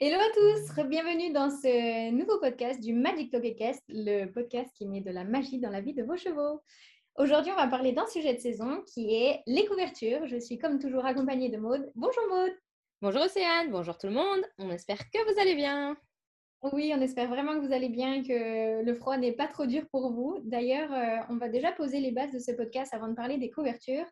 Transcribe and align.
Hello 0.00 0.16
à 0.16 0.30
tous, 0.32 0.84
bienvenue 0.84 1.32
dans 1.32 1.50
ce 1.50 2.12
nouveau 2.12 2.38
podcast 2.38 2.80
du 2.80 2.92
Magic 2.92 3.34
Cast, 3.56 3.82
le 3.88 4.26
podcast 4.26 4.70
qui 4.76 4.86
met 4.86 5.00
de 5.00 5.10
la 5.10 5.24
magie 5.24 5.58
dans 5.58 5.70
la 5.70 5.80
vie 5.80 5.92
de 5.92 6.04
vos 6.04 6.16
chevaux. 6.16 6.62
Aujourd'hui, 7.16 7.50
on 7.50 7.56
va 7.56 7.66
parler 7.66 7.90
d'un 7.90 8.06
sujet 8.06 8.32
de 8.32 8.38
saison 8.38 8.80
qui 8.86 9.12
est 9.12 9.42
les 9.48 9.66
couvertures. 9.66 10.24
Je 10.28 10.38
suis 10.38 10.56
comme 10.56 10.78
toujours 10.78 11.04
accompagnée 11.04 11.48
de 11.48 11.56
Maude. 11.56 11.90
Bonjour 11.96 12.22
Maude. 12.30 12.52
Bonjour 13.02 13.22
Océane, 13.22 13.72
bonjour 13.72 13.98
tout 13.98 14.06
le 14.06 14.12
monde. 14.12 14.40
On 14.58 14.70
espère 14.70 14.98
que 15.10 15.32
vous 15.32 15.40
allez 15.40 15.56
bien. 15.56 15.96
Oui, 16.62 16.92
on 16.92 17.00
espère 17.00 17.28
vraiment 17.28 17.54
que 17.54 17.64
vous 17.64 17.72
allez 17.72 17.88
bien, 17.88 18.22
que 18.24 18.82
le 18.82 18.94
froid 18.94 19.16
n'est 19.16 19.32
pas 19.32 19.46
trop 19.46 19.66
dur 19.66 19.86
pour 19.92 20.12
vous. 20.12 20.40
D'ailleurs, 20.42 20.92
euh, 20.92 21.24
on 21.30 21.36
va 21.36 21.48
déjà 21.48 21.70
poser 21.70 22.00
les 22.00 22.10
bases 22.10 22.32
de 22.32 22.40
ce 22.40 22.50
podcast 22.50 22.92
avant 22.92 23.06
de 23.06 23.14
parler 23.14 23.38
des 23.38 23.48
couvertures. 23.48 24.06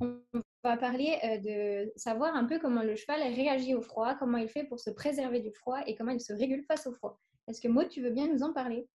On 0.00 0.20
va 0.62 0.76
parler 0.76 1.18
euh, 1.24 1.38
de 1.38 1.92
savoir 1.96 2.34
un 2.34 2.44
peu 2.44 2.58
comment 2.58 2.82
le 2.82 2.96
cheval 2.96 3.22
réagit 3.22 3.74
au 3.74 3.80
froid, 3.80 4.14
comment 4.14 4.36
il 4.36 4.48
fait 4.48 4.64
pour 4.64 4.78
se 4.78 4.90
préserver 4.90 5.40
du 5.40 5.52
froid 5.52 5.80
et 5.86 5.94
comment 5.94 6.12
il 6.12 6.20
se 6.20 6.34
régule 6.34 6.64
face 6.64 6.86
au 6.86 6.92
froid. 6.92 7.18
Est-ce 7.48 7.62
que 7.62 7.68
Maud, 7.68 7.88
tu 7.88 8.02
veux 8.02 8.10
bien 8.10 8.28
nous 8.28 8.42
en 8.42 8.52
parler? 8.52 8.86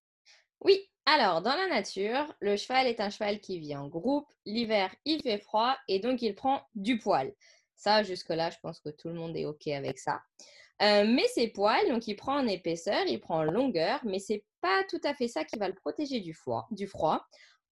Oui, 0.60 0.88
alors 1.08 1.42
dans 1.42 1.56
la 1.56 1.68
nature, 1.68 2.36
le 2.40 2.56
cheval 2.56 2.86
est 2.86 3.00
un 3.00 3.10
cheval 3.10 3.40
qui 3.40 3.58
vit 3.58 3.76
en 3.76 3.88
groupe. 3.88 4.28
L'hiver, 4.46 4.94
il 5.06 5.24
fait 5.24 5.40
froid 5.40 5.76
et 5.88 6.00
donc 6.00 6.22
il 6.22 6.36
prend 6.36 6.62
du 6.76 7.00
poil. 7.00 7.34
Ça, 7.76 8.04
jusque-là, 8.04 8.52
je 8.52 8.58
pense 8.62 8.80
que 8.80 8.90
tout 8.90 9.08
le 9.08 9.16
monde 9.16 9.36
est 9.36 9.46
OK 9.46 9.68
avec 9.70 9.98
ça. 9.98 10.22
Euh, 10.82 11.06
mais 11.08 11.28
ses 11.28 11.48
poils, 11.50 11.88
donc 11.90 12.08
il 12.08 12.16
prend 12.16 12.40
en 12.40 12.48
épaisseur, 12.48 13.06
il 13.08 13.20
prend 13.20 13.40
en 13.40 13.44
longueur, 13.44 14.00
mais 14.04 14.20
c'est 14.20 14.44
pas 14.62 14.84
tout 14.90 15.02
à 15.04 15.14
fait 15.14 15.28
ça 15.28 15.44
qui 15.44 15.58
va 15.58 15.68
le 15.68 15.76
protéger 15.76 16.20
du 16.22 16.34
froid. 16.34 16.68
Du 16.72 16.88
froid. 16.88 17.24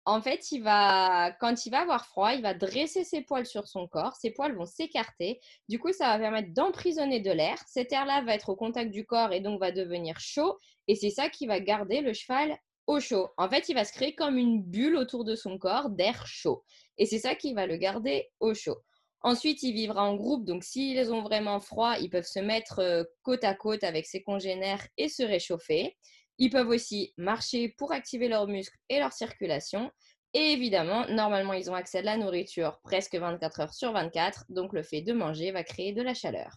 En 0.07 0.21
fait, 0.21 0.53
il 0.53 0.63
va, 0.63 1.33
quand 1.41 1.67
il 1.67 1.71
va 1.71 1.81
avoir 1.81 2.07
froid, 2.07 2.33
il 2.33 2.43
va 2.43 2.55
dresser 2.55 3.03
ses 3.03 3.23
poils 3.23 3.47
sur 3.47 3.67
son 3.67 3.89
corps. 3.89 4.15
Ses 4.17 4.31
poils 4.31 4.55
vont 4.55 4.67
s'écarter. 4.67 5.41
Du 5.69 5.81
coup, 5.81 5.93
ça 5.93 6.07
va 6.09 6.19
permettre 6.19 6.53
d'emprisonner 6.53 7.21
de 7.21 7.33
l'air. 7.33 7.59
Cet 7.67 7.93
air-là 7.93 8.23
va 8.23 8.35
être 8.35 8.49
au 8.49 8.57
contact 8.57 8.93
du 8.93 9.05
corps 9.05 9.33
et 9.33 9.41
donc 9.41 9.61
va 9.61 9.73
devenir 9.73 10.19
chaud. 10.21 10.59
Et 10.87 10.95
c'est 10.95 11.11
ça 11.11 11.29
qui 11.29 11.47
va 11.47 11.59
garder 11.59 12.03
le 12.03 12.13
cheval 12.13 12.57
au 12.87 13.01
chaud. 13.01 13.29
En 13.37 13.49
fait, 13.49 13.69
il 13.69 13.75
va 13.75 13.85
se 13.85 13.93
créer 13.93 14.15
comme 14.15 14.39
une 14.39 14.63
bulle 14.63 14.97
autour 14.97 15.25
de 15.25 15.35
son 15.35 15.59
corps 15.59 15.91
d'air 15.91 16.25
chaud. 16.27 16.65
Et 16.99 17.07
c'est 17.07 17.19
ça 17.19 17.35
qui 17.35 17.53
va 17.53 17.67
le 17.67 17.77
garder 17.77 18.31
au 18.39 18.55
chaud. 18.55 18.79
Ensuite, 19.23 19.63
il 19.63 19.73
vivra 19.73 20.05
en 20.05 20.15
groupe, 20.15 20.45
donc 20.45 20.63
s'ils 20.63 21.13
ont 21.13 21.23
vraiment 21.23 21.59
froid, 21.59 21.97
ils 21.99 22.11
peuvent 22.11 22.27
se 22.27 22.39
mettre 22.39 22.79
euh, 22.79 23.05
côte 23.23 23.45
à 23.45 23.55
côte 23.55 23.83
avec 23.83 24.07
ses 24.07 24.23
congénères 24.23 24.87
et 24.97 25.09
se 25.09 25.23
réchauffer. 25.23 25.97
Ils 26.39 26.51
peuvent 26.51 26.69
aussi 26.69 27.13
marcher 27.17 27.75
pour 27.79 27.93
activer 27.93 28.29
leurs 28.29 28.47
muscles 28.47 28.77
et 28.89 28.99
leur 28.99 29.13
circulation. 29.13 29.91
Et 30.35 30.53
évidemment, 30.53 31.07
normalement, 31.09 31.55
ils 31.55 31.71
ont 31.71 31.75
accès 31.75 31.99
à 31.99 32.03
la 32.03 32.17
nourriture 32.19 32.79
presque 32.83 33.15
24 33.15 33.61
heures 33.61 33.75
sur 33.75 33.93
24, 33.93 34.45
donc 34.51 34.73
le 34.75 34.83
fait 34.83 35.01
de 35.01 35.15
manger 35.15 35.51
va 35.51 35.65
créer 35.65 35.93
de 35.93 36.03
la 36.03 36.13
chaleur. 36.13 36.53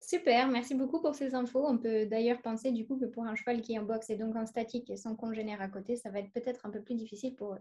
Super, 0.00 0.48
merci 0.48 0.74
beaucoup 0.74 1.00
pour 1.00 1.14
ces 1.14 1.34
infos. 1.34 1.66
On 1.66 1.78
peut 1.78 2.06
d'ailleurs 2.06 2.40
penser 2.40 2.70
du 2.70 2.86
coup 2.86 2.96
que 2.96 3.06
pour 3.06 3.24
un 3.24 3.34
cheval 3.34 3.60
qui 3.60 3.74
est 3.74 3.78
en 3.78 3.82
boxe 3.82 4.08
et 4.08 4.16
donc 4.16 4.36
en 4.36 4.46
statique 4.46 4.88
et 4.88 4.96
sans 4.96 5.16
congénère 5.16 5.60
à 5.60 5.68
côté, 5.68 5.96
ça 5.96 6.10
va 6.10 6.20
être 6.20 6.32
peut-être 6.32 6.64
un 6.64 6.70
peu 6.70 6.80
plus 6.80 6.94
difficile 6.94 7.34
pour 7.34 7.54
eux. 7.54 7.60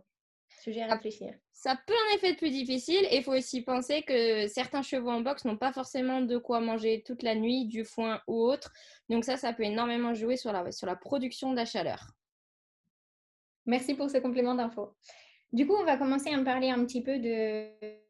Sujet 0.62 0.82
à 0.82 0.94
réfléchir. 0.94 1.34
Ça 1.54 1.78
peut 1.88 1.94
en 1.94 2.16
effet 2.16 2.32
être 2.32 2.38
plus 2.38 2.52
difficile 2.52 3.06
et 3.10 3.18
il 3.18 3.24
faut 3.24 3.34
aussi 3.34 3.62
penser 3.62 4.04
que 4.04 4.48
certains 4.48 4.82
chevaux 4.82 5.10
en 5.10 5.22
boxe 5.22 5.46
n'ont 5.46 5.58
pas 5.58 5.72
forcément 5.72 6.22
de 6.22 6.38
quoi 6.38 6.60
manger 6.60 7.04
toute 7.06 7.24
la 7.24 7.36
nuit, 7.36 7.66
du 7.66 7.86
foin 7.86 8.22
ou 8.28 8.42
autre. 8.42 8.74
Donc 9.10 9.24
ça, 9.24 9.38
ça 9.38 9.54
peut 9.54 9.64
énormément 9.64 10.14
jouer 10.14 10.38
sur 10.38 10.52
la, 10.52 10.72
sur 10.72 10.88
la 10.88 10.96
production 10.96 11.52
de 11.52 11.56
la 11.56 11.66
chaleur. 11.66 12.12
Merci 13.66 13.96
pour 13.96 14.10
ce 14.10 14.18
complément 14.18 14.54
d'info. 14.54 14.96
Du 15.54 15.66
coup, 15.66 15.74
on 15.74 15.86
va 15.86 15.98
commencer 15.98 16.30
à 16.30 16.38
me 16.38 16.44
parler 16.44 16.70
un 16.70 16.84
petit 16.86 17.02
peu 17.02 17.18
de, 17.18 17.68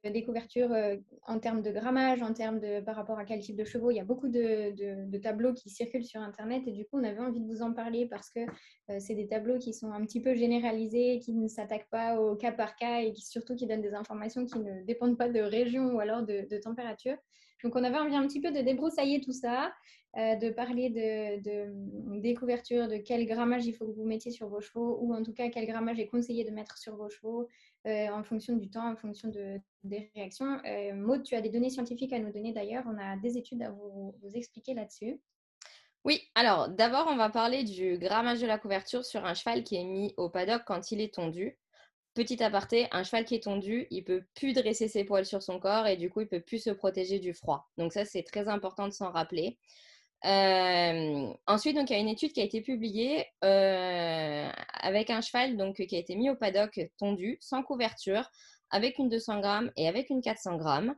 des 0.10 0.24
couvertures 0.24 0.72
euh, 0.74 0.98
en 1.28 1.40
termes 1.40 1.62
de 1.62 1.72
grammage, 1.72 2.22
en 2.22 2.34
termes 2.34 2.60
de 2.60 2.82
par 2.82 2.96
rapport 2.96 3.18
à 3.18 3.26
quel 3.26 3.40
type 3.40 3.56
de 3.56 3.64
chevaux. 3.64 3.92
Il 3.92 3.96
y 3.96 4.00
a 4.00 4.04
beaucoup 4.04 4.28
de, 4.28 5.18
tableaux 5.18 5.54
qui 5.54 5.70
circulent 5.70 6.06
sur 6.06 6.22
Internet 6.22 6.64
et 6.68 6.72
du 6.72 6.86
coup, 6.86 7.00
on 7.00 7.04
avait 7.04 7.20
envie 7.20 7.40
de 7.40 7.48
vous 7.48 7.62
en 7.62 7.74
parler 7.74 8.06
parce 8.08 8.30
que 8.30 8.42
euh, 8.90 9.00
c'est 9.00 9.16
des 9.16 9.28
tableaux 9.28 9.58
qui 9.58 9.74
sont 9.74 9.92
un 9.92 10.06
petit 10.06 10.22
peu 10.22 10.36
généralisés, 10.36 11.20
qui 11.20 11.34
ne 11.34 11.48
s'attaquent 11.48 11.90
pas 11.90 12.20
au 12.20 12.36
cas 12.36 12.52
par 12.52 12.76
cas 12.76 13.02
et 13.02 13.12
qui 13.14 13.26
surtout 13.26 13.56
qui 13.56 13.66
donnent 13.66 13.82
des 13.82 13.94
informations 13.94 14.46
qui 14.46 14.60
ne 14.60 14.84
dépendent 14.84 15.18
pas 15.18 15.30
de 15.30 15.40
région 15.40 15.94
ou 15.96 16.00
alors 16.00 16.24
de, 16.24 16.48
de 16.50 16.58
température. 16.58 17.18
Donc, 17.64 17.76
on 17.76 17.84
avait 17.84 17.98
envie 17.98 18.16
un 18.16 18.28
petit 18.28 18.42
peu 18.42 18.52
de 18.52 18.60
débroussailler 18.62 19.22
tout 19.22 19.32
ça 19.32 19.72
euh, 20.18 20.36
de 20.36 20.50
parler 20.50 20.90
de, 20.90 21.42
de, 21.42 22.20
des 22.22 22.34
couvertures, 22.36 22.88
de 22.88 22.96
quel 22.96 23.26
grammage 23.26 23.66
il 23.66 23.74
faut 23.74 23.86
que 23.86 23.92
vous 23.92 24.06
mettiez 24.06 24.32
sur 24.32 24.48
vos 24.48 24.62
chevaux, 24.62 24.98
ou 25.02 25.14
en 25.14 25.22
tout 25.24 25.34
cas 25.34 25.50
quel 25.50 25.66
grammage 25.66 26.00
est 26.00 26.08
conseillé 26.08 26.46
de 26.46 26.52
mettre 26.52 26.78
sur 26.78 26.96
vos 26.96 27.10
chevaux 27.10 27.50
euh, 27.86 28.08
en 28.08 28.24
fonction 28.24 28.56
du 28.56 28.70
temps, 28.70 28.90
en 28.90 28.96
fonction 28.96 29.28
de, 29.28 29.60
des 29.84 30.10
réactions. 30.16 30.58
Euh, 30.66 30.94
Maud, 30.94 31.24
tu 31.24 31.36
as 31.36 31.42
des 31.42 31.50
données 31.50 31.70
scientifiques 31.70 32.14
à 32.14 32.20
nous 32.20 32.32
donner 32.32 32.54
d'ailleurs, 32.54 32.86
on 32.88 32.98
a 32.98 33.18
des 33.18 33.38
études 33.38 33.62
à 33.62 33.72
vous, 33.72 34.16
vous 34.22 34.38
expliquer 34.38 34.74
là-dessus. 34.74 35.20
Oui, 36.06 36.22
alors 36.34 36.70
d'abord 36.70 37.08
on 37.10 37.18
va 37.18 37.30
parler 37.30 37.66
du 37.66 37.98
grammage 37.98 38.40
de 38.40 38.48
la 38.48 38.58
couverture 38.58 39.04
sur 39.04 39.26
un 39.26 39.34
cheval 39.34 39.66
qui 39.66 39.76
est 39.76 39.84
mis 39.84 40.14
au 40.16 40.30
paddock 40.30 40.62
quand 40.66 40.92
il 40.92 41.02
est 41.02 41.14
tondu. 41.14 41.58
Petit 42.14 42.42
aparté, 42.42 42.88
un 42.94 43.04
cheval 43.04 43.26
qui 43.26 43.36
est 43.36 43.44
tondu, 43.44 43.88
il 43.90 44.06
peut 44.06 44.24
plus 44.34 44.54
dresser 44.54 44.88
ses 44.88 45.04
poils 45.04 45.26
sur 45.26 45.44
son 45.44 45.60
corps 45.60 45.88
et 45.88 45.98
du 45.98 46.10
coup 46.10 46.22
il 46.22 46.28
peut 46.30 46.40
plus 46.40 46.60
se 46.60 46.70
protéger 46.70 47.20
du 47.20 47.34
froid. 47.34 47.70
Donc 47.78 47.92
ça 47.92 48.06
c'est 48.06 48.24
très 48.24 48.48
important 48.48 48.88
de 48.88 48.94
s'en 48.94 49.12
rappeler. 49.12 49.58
Euh, 50.26 51.34
ensuite, 51.46 51.76
donc, 51.76 51.90
il 51.90 51.94
y 51.94 51.96
a 51.96 52.00
une 52.00 52.10
étude 52.10 52.34
qui 52.34 52.42
a 52.42 52.44
été 52.44 52.62
publiée 52.62 53.26
euh, 53.44 54.50
avec 54.74 55.10
un 55.12 55.22
cheval 55.22 55.56
donc, 55.56 55.76
qui 55.76 55.96
a 55.96 56.00
été 56.00 56.16
mis 56.16 56.30
au 56.30 56.36
paddock 56.36 56.80
tondu, 56.98 57.38
sans 57.42 57.62
couverture, 57.62 58.30
avec 58.72 58.98
une 58.98 59.10
200 59.10 59.40
grammes 59.40 59.72
et 59.76 59.88
avec 59.88 60.10
une 60.10 60.22
400 60.22 60.58
grammes. 60.58 60.96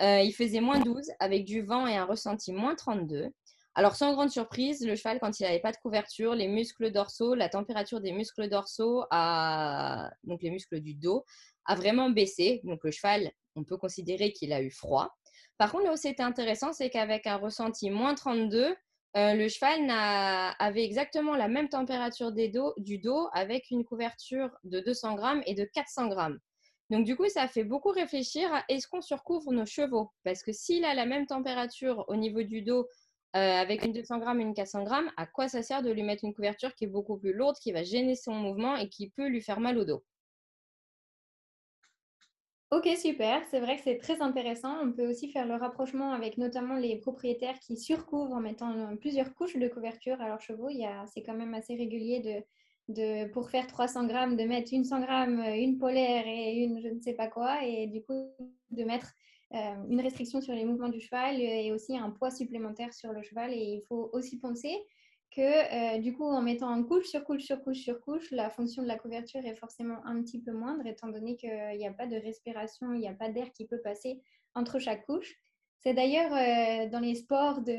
Euh, 0.00 0.20
il 0.20 0.32
faisait 0.32 0.60
moins 0.60 0.80
12 0.80 1.10
avec 1.18 1.44
du 1.44 1.60
vent 1.60 1.86
et 1.86 1.96
un 1.96 2.06
ressenti 2.06 2.52
moins 2.52 2.74
32. 2.74 3.28
Alors, 3.74 3.96
sans 3.96 4.14
grande 4.14 4.30
surprise, 4.30 4.84
le 4.84 4.96
cheval, 4.96 5.20
quand 5.20 5.38
il 5.38 5.42
n'avait 5.42 5.60
pas 5.60 5.72
de 5.72 5.76
couverture, 5.76 6.34
les 6.34 6.48
muscles 6.48 6.90
dorsaux, 6.90 7.34
la 7.34 7.50
température 7.50 8.00
des 8.00 8.12
muscles 8.12 8.48
dorsaux, 8.48 9.04
donc 10.24 10.42
les 10.42 10.50
muscles 10.50 10.80
du 10.80 10.94
dos, 10.94 11.24
a 11.66 11.74
vraiment 11.74 12.08
baissé. 12.08 12.62
Donc, 12.64 12.80
le 12.82 12.90
cheval, 12.90 13.30
on 13.56 13.64
peut 13.64 13.76
considérer 13.76 14.32
qu'il 14.32 14.52
a 14.54 14.62
eu 14.62 14.70
froid. 14.70 15.14
Par 15.60 15.72
contre, 15.72 15.84
là 15.84 15.92
où 15.92 15.96
c'était 15.96 16.22
intéressant, 16.22 16.72
c'est 16.72 16.88
qu'avec 16.88 17.26
un 17.26 17.36
ressenti 17.36 17.90
moins 17.90 18.14
32, 18.14 18.74
euh, 19.18 19.34
le 19.34 19.46
cheval 19.46 19.90
avait 20.58 20.84
exactement 20.84 21.36
la 21.36 21.48
même 21.48 21.68
température 21.68 22.32
du 22.32 22.98
dos 22.98 23.28
avec 23.34 23.70
une 23.70 23.84
couverture 23.84 24.48
de 24.64 24.80
200 24.80 25.16
grammes 25.16 25.42
et 25.44 25.52
de 25.54 25.64
400 25.66 26.08
grammes. 26.08 26.38
Donc 26.88 27.04
du 27.04 27.14
coup, 27.14 27.28
ça 27.28 27.46
fait 27.46 27.64
beaucoup 27.64 27.90
réfléchir 27.90 28.50
à 28.54 28.64
est-ce 28.70 28.88
qu'on 28.88 29.02
surcouvre 29.02 29.52
nos 29.52 29.66
chevaux? 29.66 30.10
Parce 30.24 30.42
que 30.42 30.50
s'il 30.50 30.82
a 30.86 30.94
la 30.94 31.04
même 31.04 31.26
température 31.26 32.06
au 32.08 32.16
niveau 32.16 32.42
du 32.42 32.62
dos 32.62 32.88
euh, 33.36 33.38
avec 33.38 33.84
une 33.84 33.92
200 33.92 34.16
grammes 34.16 34.40
et 34.40 34.44
une 34.44 34.54
400 34.54 34.84
grammes, 34.84 35.10
à 35.18 35.26
quoi 35.26 35.46
ça 35.48 35.62
sert 35.62 35.82
de 35.82 35.90
lui 35.90 36.04
mettre 36.04 36.24
une 36.24 36.32
couverture 36.32 36.74
qui 36.74 36.84
est 36.84 36.88
beaucoup 36.88 37.18
plus 37.18 37.34
lourde, 37.34 37.56
qui 37.62 37.72
va 37.72 37.82
gêner 37.82 38.14
son 38.16 38.32
mouvement 38.32 38.76
et 38.76 38.88
qui 38.88 39.10
peut 39.10 39.28
lui 39.28 39.42
faire 39.42 39.60
mal 39.60 39.76
au 39.76 39.84
dos? 39.84 40.02
Ok, 42.70 42.88
super. 42.96 43.42
C'est 43.50 43.58
vrai 43.58 43.76
que 43.76 43.82
c'est 43.82 43.98
très 43.98 44.22
intéressant. 44.22 44.76
On 44.80 44.92
peut 44.92 45.08
aussi 45.10 45.28
faire 45.28 45.44
le 45.44 45.54
rapprochement 45.54 46.12
avec 46.12 46.38
notamment 46.38 46.76
les 46.76 46.96
propriétaires 46.96 47.58
qui 47.58 47.76
surcouvrent 47.76 48.32
en 48.32 48.40
mettant 48.40 48.96
plusieurs 48.96 49.34
couches 49.34 49.56
de 49.56 49.66
couverture 49.66 50.20
à 50.20 50.28
leurs 50.28 50.40
chevaux. 50.40 50.68
C'est 51.12 51.22
quand 51.24 51.34
même 51.34 51.52
assez 51.54 51.74
régulier 51.74 52.44
de, 52.88 53.26
pour 53.32 53.50
faire 53.50 53.66
300 53.66 54.06
grammes, 54.06 54.36
de 54.36 54.44
mettre 54.44 54.72
une 54.72 54.84
100 54.84 55.00
grammes, 55.00 55.40
une 55.40 55.78
polaire 55.78 56.22
et 56.28 56.62
une 56.62 56.80
je 56.80 56.88
ne 56.88 57.00
sais 57.00 57.14
pas 57.14 57.26
quoi. 57.26 57.64
Et 57.64 57.88
du 57.88 58.04
coup, 58.04 58.30
de 58.70 58.84
mettre 58.84 59.14
euh, 59.52 59.74
une 59.88 60.00
restriction 60.00 60.40
sur 60.40 60.54
les 60.54 60.64
mouvements 60.64 60.90
du 60.90 61.00
cheval 61.00 61.40
et 61.40 61.72
aussi 61.72 61.98
un 61.98 62.10
poids 62.10 62.30
supplémentaire 62.30 62.94
sur 62.94 63.12
le 63.12 63.22
cheval. 63.22 63.52
Et 63.52 63.80
il 63.80 63.82
faut 63.88 64.10
aussi 64.12 64.38
penser 64.38 64.76
que 65.30 65.96
euh, 65.96 65.98
du 65.98 66.12
coup, 66.12 66.24
en 66.24 66.42
mettant 66.42 66.82
couche 66.82 67.06
sur 67.06 67.24
couche 67.24 67.44
sur 67.44 67.62
couche 67.62 67.78
sur 67.78 68.00
couche, 68.00 68.30
la 68.32 68.50
fonction 68.50 68.82
de 68.82 68.88
la 68.88 68.98
couverture 68.98 69.44
est 69.44 69.54
forcément 69.54 70.04
un 70.04 70.22
petit 70.22 70.40
peu 70.40 70.52
moindre, 70.52 70.86
étant 70.86 71.08
donné 71.08 71.36
qu'il 71.36 71.76
n'y 71.76 71.86
a 71.86 71.92
pas 71.92 72.06
de 72.06 72.16
respiration, 72.16 72.92
il 72.92 73.00
n'y 73.00 73.08
a 73.08 73.14
pas 73.14 73.28
d'air 73.28 73.52
qui 73.52 73.66
peut 73.66 73.80
passer 73.80 74.20
entre 74.54 74.78
chaque 74.78 75.06
couche. 75.06 75.36
C'est 75.78 75.94
d'ailleurs 75.94 76.32
euh, 76.32 76.90
dans 76.90 77.00
les 77.00 77.14
sports, 77.14 77.62
de, 77.62 77.72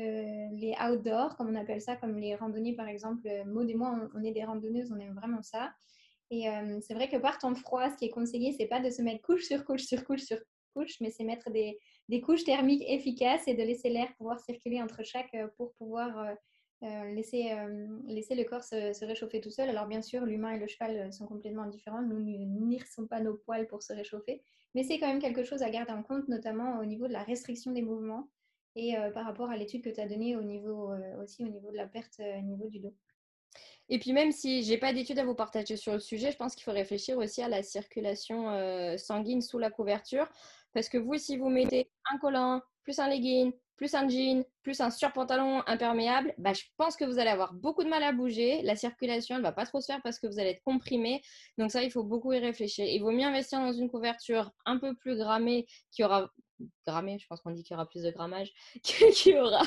les 0.56 0.74
outdoors, 0.82 1.36
comme 1.36 1.50
on 1.50 1.54
appelle 1.54 1.80
ça, 1.80 1.94
comme 1.96 2.16
les 2.16 2.34
randonnées 2.34 2.74
par 2.74 2.88
exemple. 2.88 3.28
Maud 3.46 3.68
et 3.70 3.74
moi, 3.74 4.10
on, 4.14 4.24
est 4.24 4.32
des 4.32 4.44
randonneuses, 4.44 4.90
on 4.90 4.98
aime 4.98 5.14
vraiment 5.14 5.42
ça. 5.42 5.72
Et 6.30 6.48
euh, 6.48 6.80
c'est 6.80 6.94
vrai 6.94 7.08
que 7.08 7.18
par 7.18 7.38
temps 7.38 7.54
froid, 7.54 7.90
ce 7.90 7.96
qui 7.96 8.06
est 8.06 8.10
conseillé, 8.10 8.52
c'est 8.58 8.66
pas 8.66 8.80
de 8.80 8.90
se 8.90 9.02
mettre 9.02 9.22
couche 9.22 9.44
sur 9.44 9.64
couche 9.64 9.82
sur 9.82 10.02
couche 10.04 10.22
sur 10.22 10.38
couche, 10.74 10.98
mais 11.00 11.10
c'est 11.10 11.24
mettre 11.24 11.50
des, 11.50 11.78
des, 12.08 12.22
couches 12.22 12.44
thermiques 12.44 12.82
efficaces 12.88 13.46
et 13.46 13.54
de 13.54 13.62
laisser 13.62 13.90
l'air 13.90 14.08
pouvoir 14.16 14.40
circuler 14.40 14.80
entre 14.80 15.04
chaque 15.04 15.36
pour 15.58 15.74
pouvoir 15.74 16.18
euh, 16.18 16.34
laisser, 16.82 17.52
euh, 17.52 17.86
laisser 18.06 18.34
le 18.34 18.44
corps 18.44 18.64
se, 18.64 19.04
réchauffer 19.04 19.40
tout 19.40 19.50
seul. 19.50 19.68
Alors 19.68 19.86
bien 19.86 20.02
sûr, 20.02 20.24
l'humain 20.24 20.52
et 20.52 20.58
le 20.58 20.66
cheval 20.66 20.96
euh, 20.96 21.10
sont 21.10 21.26
complètement 21.26 21.66
différents. 21.66 22.02
Nous 22.02 22.18
n'irrissons 22.20 23.06
pas 23.06 23.20
nos 23.20 23.34
poils 23.34 23.68
pour 23.68 23.82
se 23.82 23.92
réchauffer. 23.92 24.42
Mais 24.74 24.82
c'est 24.82 24.98
quand 24.98 25.06
même 25.06 25.20
quelque 25.20 25.44
chose 25.44 25.62
à 25.62 25.70
garder 25.70 25.92
en 25.92 26.02
compte, 26.02 26.28
notamment 26.28 26.78
au 26.80 26.84
niveau 26.84 27.06
de 27.06 27.12
la 27.12 27.22
restriction 27.22 27.72
des 27.72 27.82
mouvements 27.82 28.28
et 28.74 28.94
par 29.12 29.26
rapport 29.26 29.50
à 29.50 29.56
l'étude 29.58 29.82
que 29.84 29.90
tu 29.90 30.00
as 30.00 30.08
donnée 30.08 30.34
au 30.34 30.40
niveau, 30.40 30.94
aussi 31.22 31.44
au 31.44 31.48
niveau 31.48 31.70
de 31.70 31.76
la 31.76 31.86
perte 31.86 32.20
au 32.20 32.40
niveau 32.40 32.66
du 32.68 32.78
dos. 32.78 32.94
Et 33.90 33.98
puis 33.98 34.14
même 34.14 34.32
si 34.32 34.62
j'ai 34.62 34.78
pas 34.78 34.94
d'études 34.94 35.18
à 35.18 35.26
vous 35.26 35.34
partager 35.34 35.76
sur 35.76 35.92
le 35.92 36.00
sujet, 36.00 36.32
je 36.32 36.38
pense 36.38 36.54
qu'il 36.54 36.64
faut 36.64 36.72
réfléchir 36.72 37.18
aussi 37.18 37.42
à 37.42 37.50
la 37.50 37.62
circulation 37.62 38.96
sanguine 38.96 39.42
sous 39.42 39.58
la 39.58 39.70
couverture. 39.70 40.26
Parce 40.72 40.88
que 40.88 40.96
vous, 40.96 41.18
si 41.18 41.36
vous 41.36 41.50
mettez 41.50 41.90
un 42.10 42.16
collant, 42.16 42.62
plus 42.82 42.98
un 42.98 43.08
legging, 43.08 43.52
plus 43.82 43.94
un 43.96 44.08
jean, 44.08 44.44
plus 44.62 44.80
un 44.80 44.90
surpantalon 44.90 45.64
imperméable, 45.66 46.32
bah, 46.38 46.52
je 46.52 46.62
pense 46.76 46.94
que 46.94 47.04
vous 47.04 47.18
allez 47.18 47.30
avoir 47.30 47.52
beaucoup 47.52 47.82
de 47.82 47.88
mal 47.88 48.04
à 48.04 48.12
bouger. 48.12 48.62
La 48.62 48.76
circulation 48.76 49.36
ne 49.38 49.42
va 49.42 49.50
pas 49.50 49.66
trop 49.66 49.80
se 49.80 49.86
faire 49.86 50.00
parce 50.04 50.20
que 50.20 50.28
vous 50.28 50.38
allez 50.38 50.50
être 50.50 50.62
comprimé. 50.62 51.20
Donc 51.58 51.72
ça, 51.72 51.82
il 51.82 51.90
faut 51.90 52.04
beaucoup 52.04 52.32
y 52.32 52.38
réfléchir. 52.38 52.86
Il 52.86 53.00
vaut 53.00 53.10
mieux 53.10 53.24
investir 53.24 53.58
dans 53.58 53.72
une 53.72 53.90
couverture 53.90 54.52
un 54.66 54.78
peu 54.78 54.94
plus 54.94 55.16
grammée 55.16 55.66
qui 55.90 56.04
aura... 56.04 56.30
Grammée, 56.86 57.18
je 57.18 57.26
pense 57.26 57.40
qu'on 57.40 57.50
dit 57.50 57.64
qu'il 57.64 57.74
y 57.74 57.76
aura 57.76 57.88
plus 57.88 58.04
de 58.04 58.12
grammage, 58.12 58.52
qui 58.84 59.36
aura... 59.36 59.62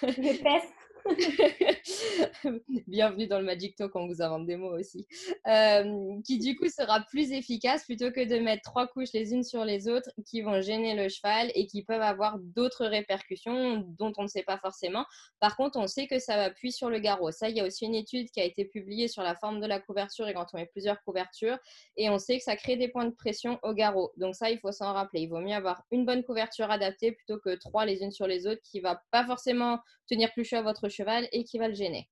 pèse 0.00 0.64
Bienvenue 2.86 3.26
dans 3.26 3.38
le 3.38 3.44
Magic 3.44 3.76
Talk, 3.76 3.94
on 3.94 4.06
vous 4.06 4.22
invente 4.22 4.46
des 4.46 4.56
mots 4.56 4.76
aussi. 4.76 5.06
Euh, 5.46 6.20
qui 6.24 6.38
du 6.38 6.56
coup 6.56 6.68
sera 6.68 7.00
plus 7.00 7.32
efficace 7.32 7.84
plutôt 7.84 8.10
que 8.10 8.24
de 8.24 8.38
mettre 8.38 8.62
trois 8.62 8.86
couches 8.86 9.12
les 9.12 9.32
unes 9.32 9.42
sur 9.42 9.64
les 9.64 9.88
autres 9.88 10.10
qui 10.26 10.42
vont 10.42 10.60
gêner 10.60 10.94
le 10.94 11.08
cheval 11.08 11.50
et 11.54 11.66
qui 11.66 11.82
peuvent 11.82 12.02
avoir 12.02 12.38
d'autres 12.38 12.86
répercussions 12.86 13.84
dont 13.98 14.12
on 14.18 14.22
ne 14.22 14.28
sait 14.28 14.42
pas 14.42 14.58
forcément. 14.58 15.04
Par 15.40 15.56
contre, 15.56 15.78
on 15.78 15.86
sait 15.86 16.06
que 16.06 16.18
ça 16.18 16.36
va 16.36 16.44
appuyer 16.44 16.72
sur 16.72 16.90
le 16.90 16.98
garrot. 16.98 17.30
Ça, 17.30 17.48
il 17.48 17.56
y 17.56 17.60
a 17.60 17.66
aussi 17.66 17.84
une 17.84 17.94
étude 17.94 18.30
qui 18.30 18.40
a 18.40 18.44
été 18.44 18.64
publiée 18.64 19.08
sur 19.08 19.22
la 19.22 19.34
forme 19.34 19.60
de 19.60 19.66
la 19.66 19.80
couverture 19.80 20.28
et 20.28 20.34
quand 20.34 20.46
on 20.52 20.58
met 20.58 20.66
plusieurs 20.66 21.00
couvertures 21.02 21.58
et 21.96 22.10
on 22.10 22.18
sait 22.18 22.38
que 22.38 22.44
ça 22.44 22.56
crée 22.56 22.76
des 22.76 22.88
points 22.88 23.06
de 23.06 23.14
pression 23.14 23.58
au 23.62 23.72
garrot. 23.72 24.12
Donc 24.16 24.34
ça, 24.34 24.50
il 24.50 24.58
faut 24.58 24.72
s'en 24.72 24.92
rappeler. 24.92 25.22
Il 25.22 25.28
vaut 25.28 25.40
mieux 25.40 25.54
avoir 25.54 25.82
une 25.90 26.04
bonne 26.04 26.24
couverture 26.24 26.70
adaptée 26.70 27.12
plutôt 27.12 27.38
que 27.38 27.54
trois 27.56 27.84
les 27.84 28.02
unes 28.02 28.12
sur 28.12 28.26
les 28.26 28.46
autres 28.46 28.60
qui 28.62 28.80
va 28.80 29.00
pas 29.10 29.24
forcément 29.24 29.78
tenir 30.10 30.32
plus 30.32 30.44
chaud 30.44 30.56
à 30.56 30.62
votre 30.62 30.88
cheval 30.90 31.28
et 31.32 31.44
qui 31.44 31.58
va 31.58 31.68
le 31.68 31.74
gêner. 31.74 32.08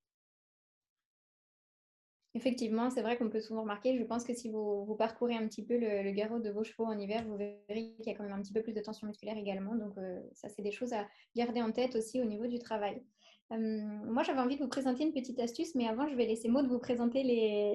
Effectivement, 2.34 2.90
c'est 2.90 3.02
vrai 3.02 3.16
qu'on 3.16 3.30
peut 3.30 3.40
souvent 3.40 3.62
remarquer. 3.62 3.98
Je 3.98 4.04
pense 4.04 4.22
que 4.22 4.34
si 4.34 4.48
vous, 4.48 4.94
parcourez 4.96 5.34
un 5.34 5.48
petit 5.48 5.64
peu 5.64 5.76
le, 5.76 6.10
garrot 6.12 6.38
de 6.38 6.50
vos 6.50 6.62
chevaux 6.62 6.84
en 6.84 6.98
hiver, 6.98 7.24
vous 7.26 7.36
verrez 7.36 7.94
qu'il 7.96 8.06
y 8.06 8.10
a 8.10 8.14
quand 8.14 8.22
même 8.22 8.32
un 8.32 8.42
petit 8.42 8.52
peu 8.52 8.62
plus 8.62 8.74
de 8.74 8.80
tension 8.80 9.06
musculaire 9.06 9.36
également. 9.36 9.74
Donc, 9.74 9.96
euh, 9.98 10.20
ça, 10.34 10.48
c'est 10.48 10.62
des 10.62 10.70
choses 10.70 10.92
à 10.92 11.06
garder 11.34 11.62
en 11.62 11.72
tête 11.72 11.96
aussi 11.96 12.20
au 12.20 12.24
niveau 12.24 12.46
du 12.46 12.58
travail. 12.58 13.02
Hum, 13.50 14.04
moi, 14.04 14.22
j'avais 14.22 14.40
envie 14.40 14.56
de 14.56 14.62
vous 14.62 14.68
présenter 14.68 15.04
une 15.04 15.12
petite 15.12 15.40
astuce, 15.40 15.74
mais 15.74 15.88
avant, 15.88 16.06
je 16.06 16.14
vais 16.14 16.26
laisser 16.26 16.48
Maud 16.48 16.68
vous 16.68 16.78
présenter 16.78 17.22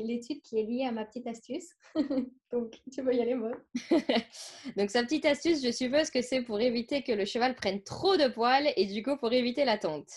l'étude 0.06 0.42
qui 0.44 0.60
est 0.60 0.64
liée 0.64 0.86
à 0.86 0.92
ma 0.92 1.04
petite 1.04 1.26
astuce. 1.26 1.72
Donc, 2.52 2.80
tu 2.92 3.02
veux 3.02 3.14
y 3.14 3.22
aller, 3.22 3.34
Maud 3.34 3.56
Donc, 4.78 4.92
sa 4.92 5.02
petite 5.02 5.26
astuce, 5.26 5.64
je 5.66 5.72
suppose 5.72 6.12
que 6.12 6.22
c'est 6.22 6.44
pour 6.44 6.62
éviter 6.62 7.02
que 7.02 7.12
le 7.12 7.26
cheval 7.26 7.56
prenne 7.56 7.82
trop 7.82 8.18
de 8.18 8.28
poils 8.28 8.72
et 8.78 8.86
du 8.86 9.02
coup 9.02 9.18
pour 9.18 9.34
éviter 9.34 9.66
la 9.66 9.80
tonte. 9.80 10.12